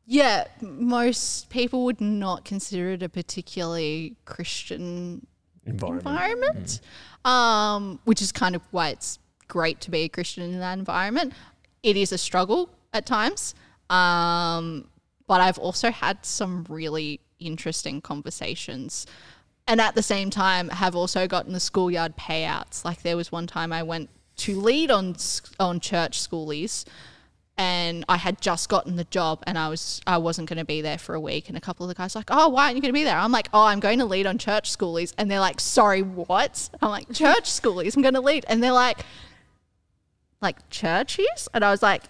[0.06, 5.26] yeah, most people would not consider it a particularly Christian
[5.66, 6.06] environment.
[6.06, 6.80] environment,
[7.24, 9.18] um, which is kind of why it's
[9.48, 11.32] great to be a Christian in that environment.
[11.82, 13.54] It is a struggle at times,
[13.88, 14.88] um,
[15.26, 19.06] but I've also had some really interesting conversations.
[19.66, 22.84] And at the same time, have also gotten the schoolyard payouts.
[22.84, 25.16] Like there was one time I went to lead on
[25.58, 26.84] on church schoolies,
[27.61, 30.80] and I had just gotten the job and I was I wasn't going to be
[30.80, 31.48] there for a week.
[31.48, 33.04] And a couple of the guys were like oh why aren't you going to be
[33.04, 33.18] there?
[33.18, 35.12] I'm like oh I'm going to lead on church schoolies.
[35.18, 36.70] And they're like sorry what?
[36.80, 38.46] I'm like church schoolies I'm going to lead.
[38.48, 39.04] And they're like
[40.40, 41.48] like churches?
[41.52, 42.04] And I was like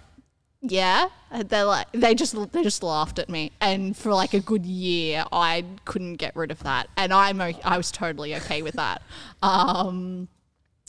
[0.63, 1.09] yeah.
[1.33, 3.51] And they're like they just they just laughed at me.
[3.61, 6.89] And for like a good year I couldn't get rid of that.
[6.97, 9.03] And I'm I was totally okay with that.
[9.43, 10.29] Um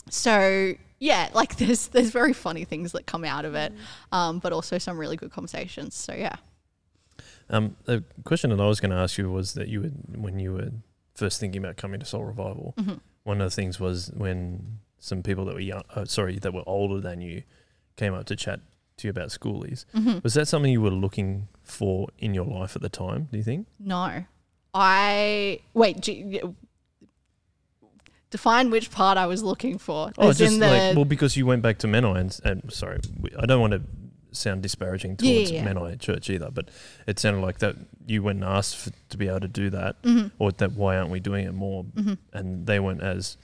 [0.07, 3.73] so yeah, like there's there's very funny things that come out of it,
[4.13, 5.95] um, but also some really good conversations.
[5.95, 6.35] So yeah,
[7.49, 10.39] Um, the question that I was going to ask you was that you would, when
[10.39, 10.69] you were
[11.15, 12.93] first thinking about coming to Soul Revival, Mm-hmm.
[13.23, 16.63] one of the things was when some people that were young, uh, sorry, that were
[16.67, 17.43] older than you,
[17.97, 18.59] came up to chat
[18.97, 19.85] to you about schoolies.
[19.95, 20.19] Mm-hmm.
[20.23, 23.27] Was that something you were looking for in your life at the time?
[23.31, 23.65] Do you think?
[23.79, 24.23] no,
[24.73, 25.99] I wait.
[26.01, 26.55] Do
[28.31, 30.11] define which part I was looking for.
[30.17, 32.73] Oh, As just in the like well, because you went back to Menai and, and
[32.73, 32.99] sorry,
[33.37, 33.81] I don't want to
[34.33, 35.67] sound disparaging towards yeah, yeah.
[35.73, 36.69] Menai Church either, but
[37.05, 37.75] it sounded like that
[38.07, 40.31] you went and asked for, to be able to do that, Mhm.
[40.39, 41.83] or that why aren't we doing it more?
[41.83, 42.17] Mhm.
[42.33, 43.37] And they weren't as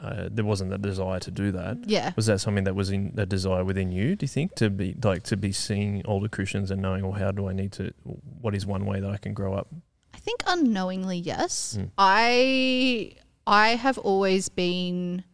[0.00, 1.78] uh, there wasn't that desire to do that.
[1.86, 2.12] yeah.
[2.16, 4.16] Was that something that was in a desire within you?
[4.16, 7.30] Do you think to be like to be seeing older Christians and knowing, well, how
[7.30, 7.92] do I need to?
[8.40, 9.68] What is one way that I can grow up?
[10.12, 11.76] I think unknowingly, yes.
[11.80, 11.90] Mm.
[11.96, 13.12] I
[13.46, 15.24] I have always been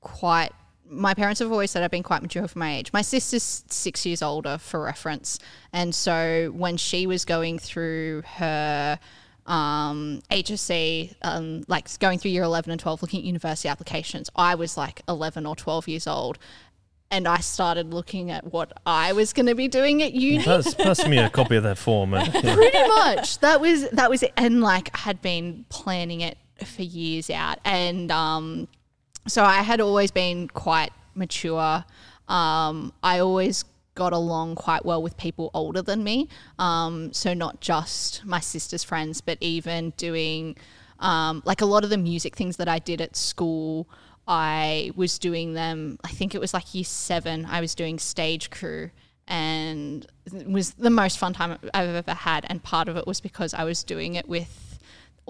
[0.00, 0.50] quite
[0.92, 2.92] my parents have always said I've been quite mature for my age.
[2.92, 5.38] My sister's six years older, for reference,
[5.72, 8.98] and so when she was going through her
[9.46, 14.54] um, HSC, um, like going through year 11 and 12, looking at university applications, I
[14.54, 16.38] was like 11 or 12 years old.
[17.12, 20.44] And I started looking at what I was going to be doing at uni.
[20.44, 22.14] Pass, pass me a copy of that form.
[22.14, 22.54] And, yeah.
[22.54, 23.40] Pretty much.
[23.40, 24.32] That was that was it.
[24.36, 27.58] And like I had been planning it for years out.
[27.64, 28.68] And um,
[29.26, 31.84] so I had always been quite mature.
[32.28, 36.28] Um, I always got along quite well with people older than me.
[36.58, 40.56] Um, so not just my sister's friends, but even doing
[41.00, 43.88] um, like a lot of the music things that I did at school.
[44.28, 45.98] I was doing them.
[46.04, 47.46] I think it was like year seven.
[47.46, 48.90] I was doing stage crew,
[49.26, 52.46] and it was the most fun time I've ever had.
[52.48, 54.69] And part of it was because I was doing it with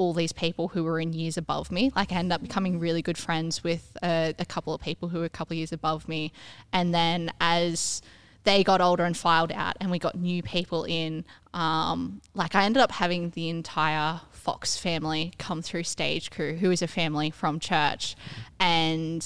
[0.00, 1.92] all these people who were in years above me.
[1.94, 5.18] Like I ended up becoming really good friends with a, a couple of people who
[5.18, 6.32] were a couple of years above me,
[6.72, 8.00] and then as
[8.44, 11.26] they got older and filed out, and we got new people in.
[11.52, 16.70] Um, like I ended up having the entire Fox family come through stage crew, who
[16.70, 18.16] is a family from church,
[18.58, 19.22] and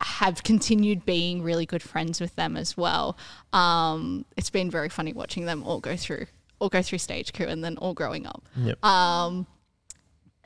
[0.00, 3.16] have continued being really good friends with them as well.
[3.52, 6.26] Um, it's been very funny watching them all go through,
[6.58, 8.42] all go through stage crew, and then all growing up.
[8.56, 8.84] Yep.
[8.84, 9.46] Um,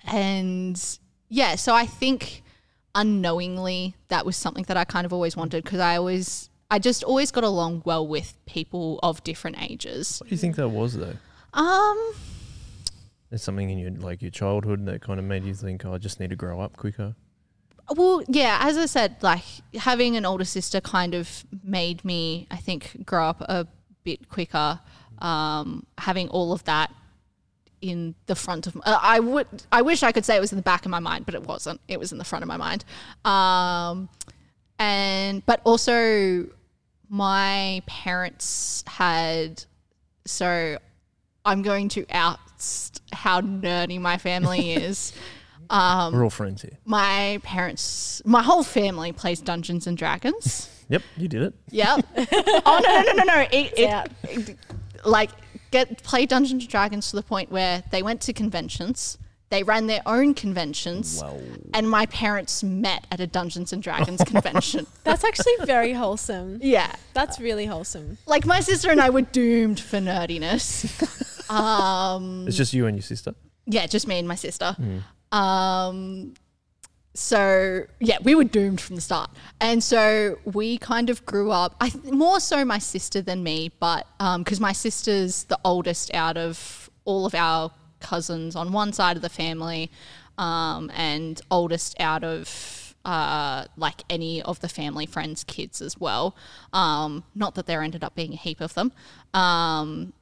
[0.07, 0.99] and
[1.29, 2.43] yeah, so I think
[2.95, 7.03] unknowingly that was something that I kind of always wanted because I always, I just
[7.03, 10.19] always got along well with people of different ages.
[10.21, 11.17] What do you think that was, though?
[11.53, 12.15] Um,
[13.31, 15.99] There's something in your like your childhood that kind of made you think, oh, I
[15.99, 17.15] just need to grow up quicker.
[17.97, 19.45] well, yeah, as I said, like
[19.75, 23.67] having an older sister kind of made me, I think, grow up a
[24.05, 24.81] bit quicker.
[25.19, 26.93] Um, having all of that
[27.85, 30.57] in the front of uh, I would I wish I could say it was in
[30.57, 31.80] the back of my mind, but it wasn't.
[31.87, 32.85] It was in the front of my mind.
[33.24, 34.09] Um,
[34.78, 36.47] and but also
[37.11, 39.64] my parents had
[40.24, 40.78] so
[41.45, 42.39] I'm going to out
[43.12, 45.12] how nerdy my family is.
[45.70, 46.78] Um, We're all friends here.
[46.85, 50.70] my parents, my whole family plays Dungeons and Dragons.
[50.91, 51.55] Yep, you did it.
[51.70, 52.05] Yep.
[52.66, 53.41] oh no no no no no!
[53.51, 54.12] It, it,
[54.49, 54.57] it-
[55.07, 55.30] like
[55.79, 59.18] get play Dungeons and Dragons to the point where they went to conventions.
[59.51, 61.39] They ran their own conventions, Wow.
[61.75, 64.87] and my parents met at a Dungeons and Dragons convention.
[65.05, 66.59] That's actually very wholesome.
[66.62, 68.18] Yeah, That's really wholesome.
[68.27, 70.66] like my sister and I were doomed for nerdiness.
[71.51, 73.35] Um, It's just you and your sister.
[73.66, 74.75] yeah, just me and my sister.
[75.31, 76.33] Um,
[77.15, 81.77] so yeah, we were doomed from the start, and so we kind of grew up.
[81.81, 84.07] I th- more so my sister than me, but
[84.39, 89.23] because my sister's the oldest out of all of our cousins on one side of
[89.23, 89.91] the family,
[90.39, 96.35] um, and oldest out of uh, like any of the family friends' kids as well.
[96.73, 98.93] Um, not that there ended up being a heap of them.
[99.35, 100.12] Um,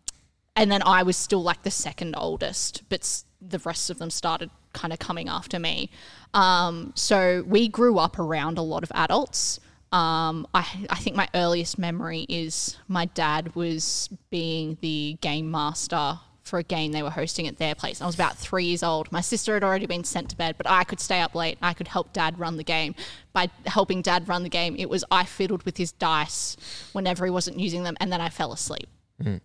[0.56, 4.10] and then I was still like the second oldest, but s- the rest of them
[4.10, 5.90] started kind of coming after me.
[6.34, 9.60] Um, so we grew up around a lot of adults.
[9.92, 16.18] Um, I, I think my earliest memory is my dad was being the game master
[16.44, 18.00] for a game they were hosting at their place.
[18.00, 19.12] I was about three years old.
[19.12, 21.58] My sister had already been sent to bed, but I could stay up late.
[21.62, 22.94] I could help dad run the game.
[23.32, 26.56] By helping dad run the game, it was I fiddled with his dice
[26.92, 28.88] whenever he wasn't using them, and then I fell asleep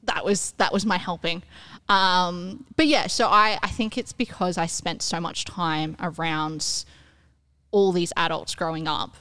[0.04, 1.44] that was that was my helping.
[1.90, 6.86] Um, but yeah so I, I think it's because i spent so much time around
[7.72, 9.16] all these adults growing up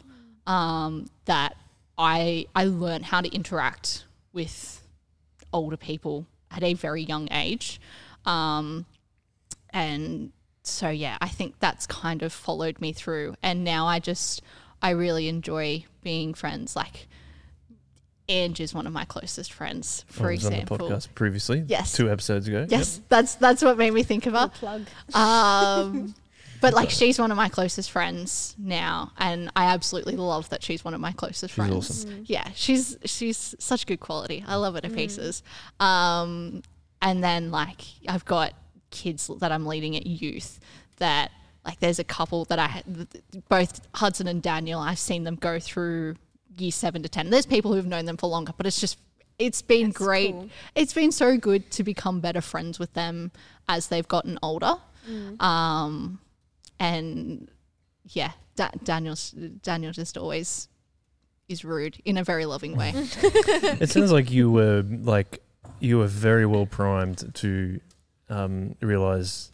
[0.48, 1.57] um, that
[1.96, 4.82] i i learned how to interact with
[5.52, 7.80] older people at a very young age.
[8.24, 8.86] Um,
[9.70, 10.32] and
[10.62, 13.36] so yeah i think that's kind of followed me through.
[13.42, 14.42] And now i just
[14.82, 16.74] i really enjoy being friends.
[16.74, 17.07] Like
[18.29, 20.74] Ange is one of my closest friends, for I was example.
[20.83, 21.64] on the podcast previously.
[21.66, 21.93] Yes.
[21.93, 22.66] Two episodes ago.
[22.68, 24.49] Yes, that's that's what made me think of her.
[24.49, 24.83] Plug.
[25.14, 26.14] Um,
[26.61, 30.85] but like she's one of my closest friends now, and I absolutely love that she's
[30.85, 31.72] one of my closest She's friends.
[31.91, 32.24] awesome.
[32.27, 34.45] Yeah, she's she's such good quality.
[34.47, 35.43] I love her to pieces.
[35.81, 36.62] Um,
[37.03, 38.55] and then like I've got
[38.91, 40.59] kids that I'm leading at youth
[40.99, 41.31] that
[41.64, 42.83] like there's a couple that I
[43.49, 44.81] both Hudson and Daniel.
[44.81, 46.16] I've seen them go through
[46.57, 47.30] year seven to ten.
[47.30, 48.98] There's people who've known them for longer, but it's just
[49.38, 50.32] it's been great.
[50.32, 50.48] cool.
[50.74, 53.32] It's been so good to become better friends with them
[53.68, 54.76] as they've gotten older.
[55.38, 56.18] Um,
[56.80, 57.48] and
[58.04, 60.68] yeah, da- Daniel's Daniel just always
[61.48, 62.92] is rude in a very loving way.
[63.22, 65.42] It sounds like you were like
[65.78, 67.80] you were very well primed to
[68.28, 69.52] um, realize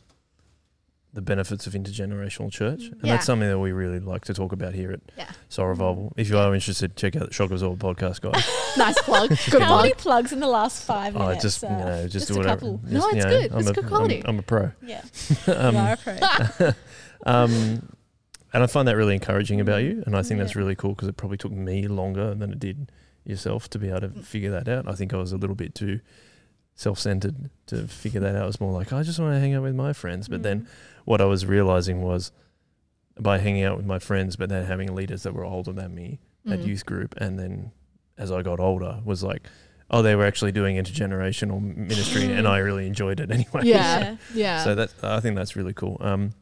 [1.14, 3.12] the benefits of intergenerational church, and Yeah.
[3.14, 5.30] that's something that we really like to talk about here at Yeah.
[5.50, 6.12] Soul Revival.
[6.16, 8.42] If you are interested, check out the Shock Absorb podcast, guys.
[8.78, 9.28] Nice plug.
[9.28, 9.82] Good How plug.
[9.82, 11.42] many plugs in the last five oh, minutes?
[11.42, 12.56] just you Uh, know, just, just do a whatever.
[12.60, 12.80] couple.
[12.84, 13.52] No, Just, you it's know, good.
[13.52, 14.22] I'm It's a- good I'm- quality.
[14.24, 14.70] I'm, a pro.
[14.86, 15.02] Yeah,
[15.48, 16.70] Um, you are a pro.
[17.26, 17.88] um,
[18.54, 21.08] and I find that really encouraging about you, and I think that's really cool because
[21.08, 22.90] it probably took me longer than it did
[23.24, 24.88] yourself to be able to figure that out.
[24.88, 26.00] I think I was a little bit too
[26.82, 28.42] self-centered to figure that out.
[28.44, 30.66] It was more like I just want to hang out with my friends, but then
[31.04, 32.32] what I was realizing was
[33.18, 36.18] by hanging out with my friends, but then having leaders that were older than me
[36.50, 36.66] at Mm.
[36.66, 37.70] youth group, and then
[38.18, 39.42] as I got older, was like,
[39.90, 43.62] oh, they were actually doing intergenerational ministry, and I really enjoyed it anyway.
[43.64, 44.16] Yeah.
[44.34, 44.64] Yeah.
[44.64, 45.98] So that I think that's really cool.
[46.00, 46.32] Um,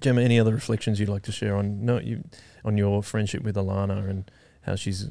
[0.00, 2.22] Gemma, any other reflections you'd like to share on no you
[2.64, 4.30] on your friendship with Alana and
[4.62, 5.08] how she's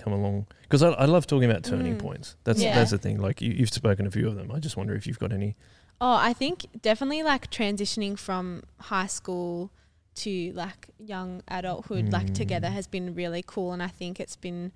[0.00, 0.46] come along?
[0.62, 2.00] Because I, I love talking about turning Mm.
[2.00, 2.36] points.
[2.44, 2.74] That's Yeah.
[2.74, 3.18] that's the thing.
[3.20, 4.50] Like you, you've spoken a few of them.
[4.52, 5.56] I just wonder if you've got any.
[6.00, 9.70] Oh, I think definitely like transitioning from high school
[10.16, 12.72] to like young adulthood, like together, Mm.
[12.72, 14.72] has been really cool, and I think it's been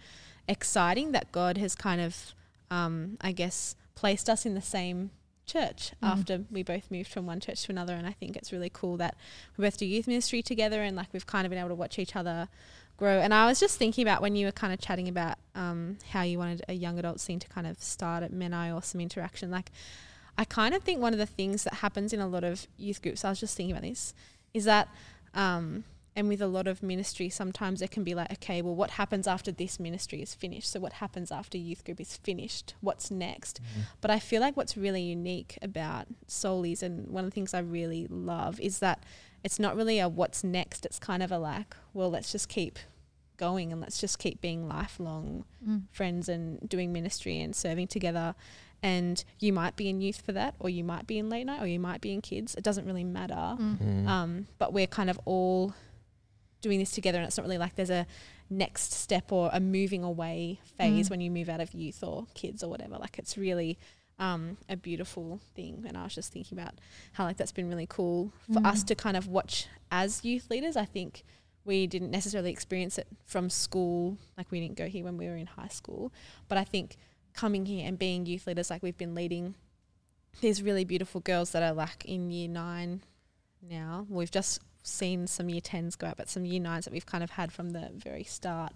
[0.49, 2.35] exciting that God has kind of,
[2.71, 5.11] um, I guess, placed us in the same
[5.47, 6.09] church Mm.
[6.09, 8.97] after we both moved from one church to another, and I think it's really cool
[8.99, 9.17] that
[9.57, 11.99] we both do youth ministry together, and like we've kind of been able to watch
[11.99, 12.49] each other
[12.97, 13.19] grow.
[13.21, 16.23] And I was just thinking about when you were kind of chatting about um, how
[16.23, 19.51] you wanted a young adult scene to kind of start at Menai or some interaction,
[19.51, 19.71] like.
[20.37, 23.01] I kind of think one of the things that happens in a lot of youth
[23.03, 24.15] groups, I was just thinking about this,
[24.53, 24.89] is that,
[25.33, 25.85] um,
[26.17, 29.27] and with a lot of ministry, sometimes it can be like, okay, well, what happens
[29.27, 30.71] after this ministry is finished?
[30.71, 32.75] So, what happens after youth group is finished?
[32.81, 33.61] What's next?
[34.01, 37.61] But I feel like what's really unique about Soulies, and one of the things I
[37.61, 39.03] really love, is that
[39.45, 40.85] it's not really a what's next.
[40.87, 42.79] It's kind of a like, well, let's just keep
[43.37, 45.83] going and let's just keep being lifelong Mm.
[45.93, 48.35] friends and doing ministry and serving together.
[48.83, 51.63] And you might be in youth for that, or you might be in late night,
[51.63, 52.55] or you might be in kids.
[52.55, 53.35] It doesn't really matter.
[53.35, 53.79] Mm.
[53.81, 54.07] Mm.
[54.09, 55.75] Um, but we're kind of all
[56.61, 58.07] doing this together, and it's not really like there's a
[58.51, 61.11] next step or a moving away phase Mm.
[61.11, 62.99] when you move out of youth or kids or whatever.
[62.99, 63.79] Like it's really
[64.19, 65.85] um, a beautiful thing.
[65.87, 66.75] And I was just thinking about
[67.13, 68.87] how like that's been really cool for us Mm.
[68.89, 70.77] to kind of watch as youth leaders.
[70.77, 71.25] I think
[71.65, 75.37] we didn't necessarily experience it from school, like we didn't go here when we were
[75.37, 76.13] in high school.
[76.49, 76.97] But I think
[77.33, 79.55] coming here and being youth leaders, like we've been leading
[80.41, 83.03] these really beautiful girls that are like in year nine
[83.63, 84.07] now.
[84.09, 87.25] We've just seen some year tens go out, but some year nines that we've kind
[87.25, 88.73] of had from the very start.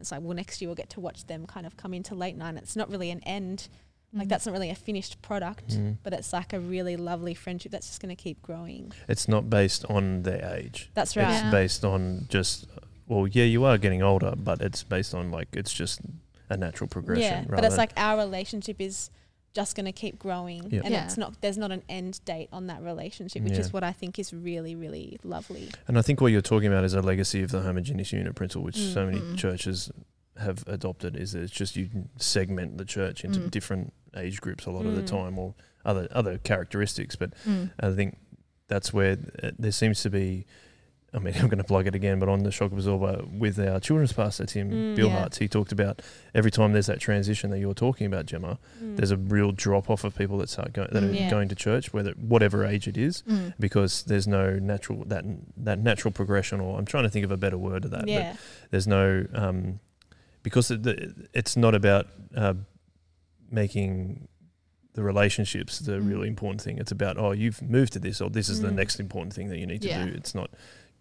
[0.00, 2.36] It's like, well, next year we'll get to watch them kind of come into late
[2.36, 2.56] night.
[2.56, 3.68] It's not really an end,
[4.14, 4.30] like Mm.
[4.30, 5.96] that's not really a finished product, Mm.
[6.02, 8.92] but it's like a really lovely friendship that's just going to keep growing.
[9.08, 10.90] It's not based on their age.
[10.94, 11.32] That's right.
[11.32, 11.50] It's Yeah.
[11.50, 12.66] based on just
[13.08, 16.00] well, yeah, you are getting older, but it's based on like it's just
[16.48, 17.44] a natural progression.
[17.44, 19.10] Yeah, but it's like our relationship is
[19.54, 20.84] just going to keep growing, Yep.
[20.84, 21.04] and Yeah.
[21.04, 21.38] it's not.
[21.42, 24.74] There's not an end date on that relationship, which is what I think is really,
[24.74, 25.68] really lovely.
[25.88, 28.62] And I think what you're talking about is a legacy of the homogeneous unit principle,
[28.64, 29.36] which so many Mm.
[29.36, 29.90] churches
[30.38, 31.16] have adopted.
[31.16, 33.50] Is that it's just you segment the church into Mm.
[33.50, 35.06] different age groups a lot of the Mm.
[35.06, 35.54] time, or
[35.84, 37.16] other other characteristics.
[37.16, 37.70] But Mm.
[37.80, 38.18] I think
[38.68, 40.46] that's where uh, there seems to be.
[41.14, 43.78] I mean, I'm going to plug it again, but on the shock absorber with our
[43.80, 45.18] children's pastor Tim Mm, Bill yeah.
[45.18, 46.00] Hartz, he talked about
[46.34, 48.58] every time there's that transition that you're talking about, Gemma.
[48.82, 48.96] Mm.
[48.96, 51.14] There's a real drop off of people that start going that are Mm.
[51.20, 51.30] Yeah.
[51.30, 53.52] going to church, whether whatever age it is Mm.
[53.60, 55.24] because there's no natural that
[55.58, 58.32] that natural progression or I'm trying to think of a better word of that yeah,
[58.32, 58.40] but
[58.70, 59.80] there's no um,
[60.42, 60.86] because it,
[61.34, 62.54] it's not about uh,
[63.52, 64.28] making
[64.94, 66.08] the relationships the Mm.
[66.08, 68.74] really important thing it's about oh you've moved to this or this is the Mm.
[68.74, 70.04] next important thing that you need to Yeah.
[70.04, 70.50] do it's not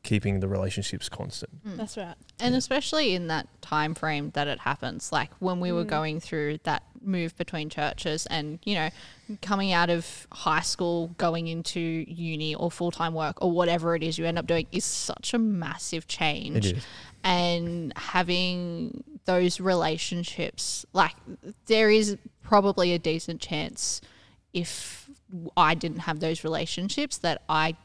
[0.04, 1.78] keeping the relationships constant Mm.
[1.78, 2.16] that's right.
[2.40, 5.90] and especially in that time frame that it happens like when we were Mm.
[5.90, 8.90] going through that move between churches and you know
[9.42, 14.18] coming out of high school going into uni or full-time work or whatever it is
[14.18, 16.84] you end up doing is such a massive change it is
[17.24, 21.16] and having those relationships like
[21.68, 24.02] there is probably a decent chance
[24.54, 25.10] if
[25.56, 27.76] I didn't have those relationships that I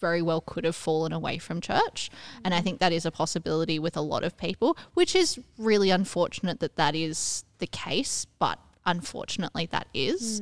[0.00, 2.08] very well could have fallen away from church.
[2.44, 5.90] And I think that is a possibility with a lot of people which is really
[5.90, 10.40] unfortunate that that is the case but unfortunately that is.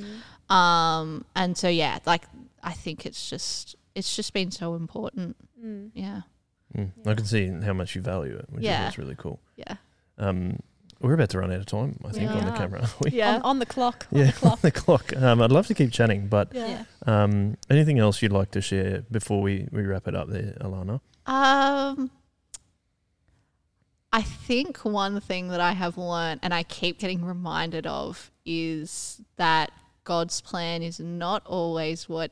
[0.49, 2.25] Um and so yeah like
[2.63, 5.37] I think it's just it's just been so important.
[5.63, 5.91] Mm.
[5.95, 6.23] yeah
[6.77, 6.91] Mm.
[7.07, 8.81] I can see how much you value it which Yeah.
[8.81, 9.77] is what's really cool yeah
[10.19, 10.59] um,
[11.01, 13.11] we're about to run out of time I think on the camera aren't we?
[13.13, 14.07] yeah On, on the clock.
[14.13, 14.53] On yeah the clock.
[14.55, 16.85] on the clock um, I'd love to keep chatting but Yeah.
[17.07, 21.01] Um, anything else you'd like to share before we, we wrap it up there, Alana?
[21.27, 22.11] Um,
[24.13, 29.21] I think one thing that I have learned and I keep getting reminded of is
[29.37, 29.71] that
[30.05, 32.31] God's plan is not always what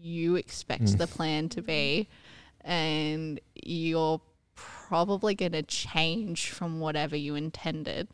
[0.00, 0.98] you expect Mm.
[0.98, 2.08] the plan to be,
[2.62, 4.20] and you're
[4.54, 8.08] probably going to change from whatever you intended.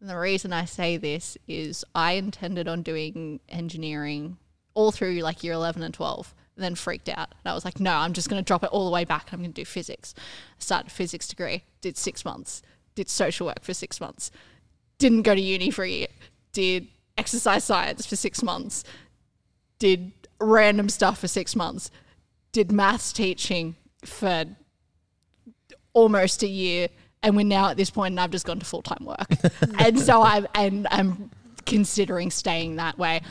[0.00, 4.36] And the reason I say this is I intended on doing engineering
[4.74, 7.34] all through like year 11 and 12, and then freaked out.
[7.44, 9.26] And I was like, no, I'm just going to drop it all the way back
[9.26, 10.14] and I'm going to do physics.
[10.58, 12.62] Started a physics degree, did six months,
[12.94, 14.30] did social work for six months,
[14.98, 16.08] didn't go to uni for a year,
[16.52, 18.84] did exercise science for six months,
[19.78, 21.90] did random stuff for six months,
[22.52, 24.44] did maths teaching for
[25.96, 26.88] almost a year,
[27.22, 29.26] and we're now at this point, and I've just gone to full time work,
[29.78, 31.30] and so I'm and I'm
[31.64, 33.22] considering staying that way,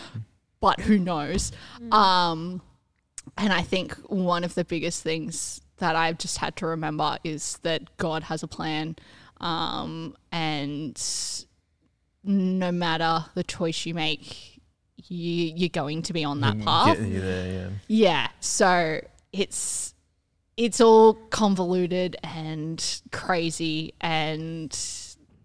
[0.60, 1.52] but who knows?
[1.92, 2.62] Um,
[3.38, 7.60] and I think one of the biggest things that I've just had to remember is
[7.62, 8.96] that God has a plan,
[9.40, 11.02] um, and
[12.24, 14.60] no matter the choice you make,
[15.08, 16.98] you you're going to be on that path.
[16.98, 17.70] Get you there, yeah.
[17.88, 18.28] Yeah.
[18.40, 19.02] So
[19.32, 19.95] it's
[20.58, 24.78] it's all convoluted and crazy and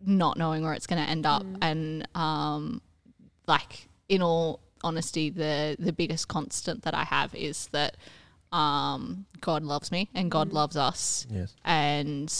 [0.07, 2.81] not knowing where it's going to end up and um
[3.47, 7.97] like in all honesty the the biggest constant that I have is that
[8.53, 11.55] um God loves me and God loves us Yes.
[11.65, 12.33] and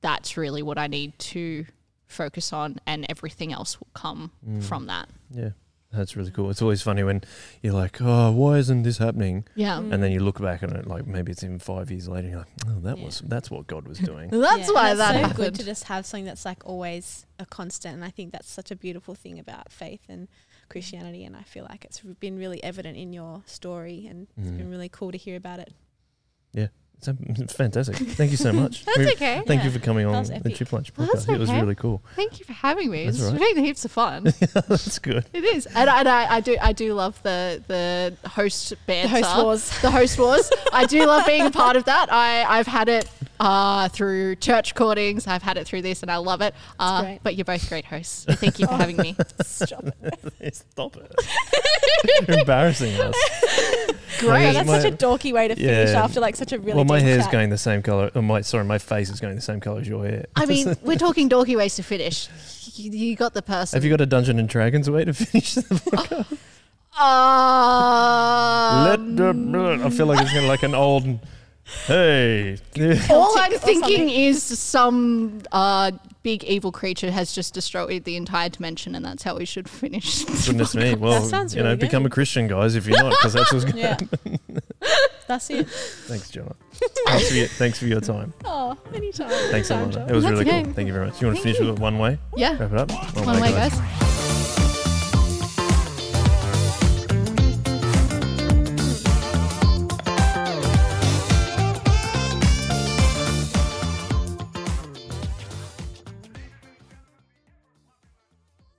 [0.00, 1.66] that's really what I need to
[2.06, 5.08] focus on and everything else will come from that.
[5.30, 5.50] Yeah.
[5.96, 6.50] That's really cool.
[6.50, 7.22] It's always funny when
[7.62, 9.44] you're like, oh, why isn't this happening?
[9.54, 9.78] Yeah.
[9.78, 9.92] Mm.
[9.92, 12.30] And then you look back on it, like maybe it's even five years later, and
[12.30, 13.04] you're like, oh, that Yeah.
[13.04, 14.30] was that's what God was doing.
[14.30, 15.36] That's Yeah, why and it's that so happened.
[15.36, 18.70] good to just have something that's like always a constant, and I think that's such
[18.70, 20.28] a beautiful thing about faith and
[20.68, 21.24] Christianity.
[21.24, 24.58] And I feel like it's been really evident in your story, and it's mm.
[24.58, 25.72] been really cool to hear about it.
[26.54, 26.70] It's,
[27.08, 27.96] it's fantastic.
[27.96, 28.84] Thank you so much.
[28.84, 29.42] That's We- okay.
[29.46, 29.64] Thank Yeah.
[29.66, 30.56] you for coming on the epic.
[30.56, 31.34] Chip Lunch Well, that's podcast.
[31.34, 31.60] It was okay.
[31.60, 32.02] really cool.
[32.16, 33.04] Thank you for having me.
[33.04, 33.54] That's It's all right.
[33.54, 34.24] been heaps of fun.
[34.52, 35.24] that's good.
[35.32, 39.06] It is, and, I- and I, I do, I do love the the host The
[39.08, 39.80] host wars.
[39.82, 40.50] the host wars.
[40.72, 42.12] I do love being a part of that.
[42.12, 43.08] I, I've had it
[43.40, 45.26] uh, through church recordings.
[45.26, 46.54] I've had it through this, and I love it.
[46.78, 48.24] Uh, but you're both great hosts.
[48.26, 49.16] So thank you for having me.
[49.44, 49.84] Stop
[50.40, 50.54] it.
[50.54, 51.14] Stop it.
[52.28, 53.14] You're embarrassing us.
[54.18, 54.42] Great.
[54.42, 56.04] Yeah, that's my- such a dorky way to finish Yeah.
[56.04, 56.74] after like such a really.
[56.74, 57.32] well, my deep hair's chat.
[57.32, 58.10] going the same color.
[58.14, 60.26] Oh, my sorry, my face is going the same color as your hair.
[60.36, 62.28] I mean, we're talking dorky ways to finish.
[62.74, 63.76] You, you got the person.
[63.76, 66.38] Have you got a Dungeon and Dragons way to finish the podcast?
[66.96, 71.18] Um, Let the, I feel like it's gonna like an old.
[71.86, 72.58] Hey,
[73.10, 75.92] all I'm thinking is some uh,
[76.22, 80.24] big evil creature has just destroyed the entire dimension, and that's how we should finish.
[80.46, 80.94] goodness me.
[80.94, 83.64] Well, sounds you know, really become a Christian, guys, if you're not, because that's what's
[83.64, 84.88] going to Yeah,
[85.26, 85.68] that's it.
[85.68, 86.54] Thanks, Jonah.
[87.06, 88.34] Thanks for your, thanks for your time.
[88.44, 89.30] Oh, anytime.
[89.50, 90.10] Thanks, anytime, Alana.
[90.10, 90.64] It was That's really okay.
[90.64, 90.72] cool.
[90.74, 91.20] Thank you very much.
[91.20, 91.66] You want to finish you.
[91.66, 92.18] with it one way?
[92.36, 93.16] yeah, Wrap it up.
[93.24, 94.33] one way, guys.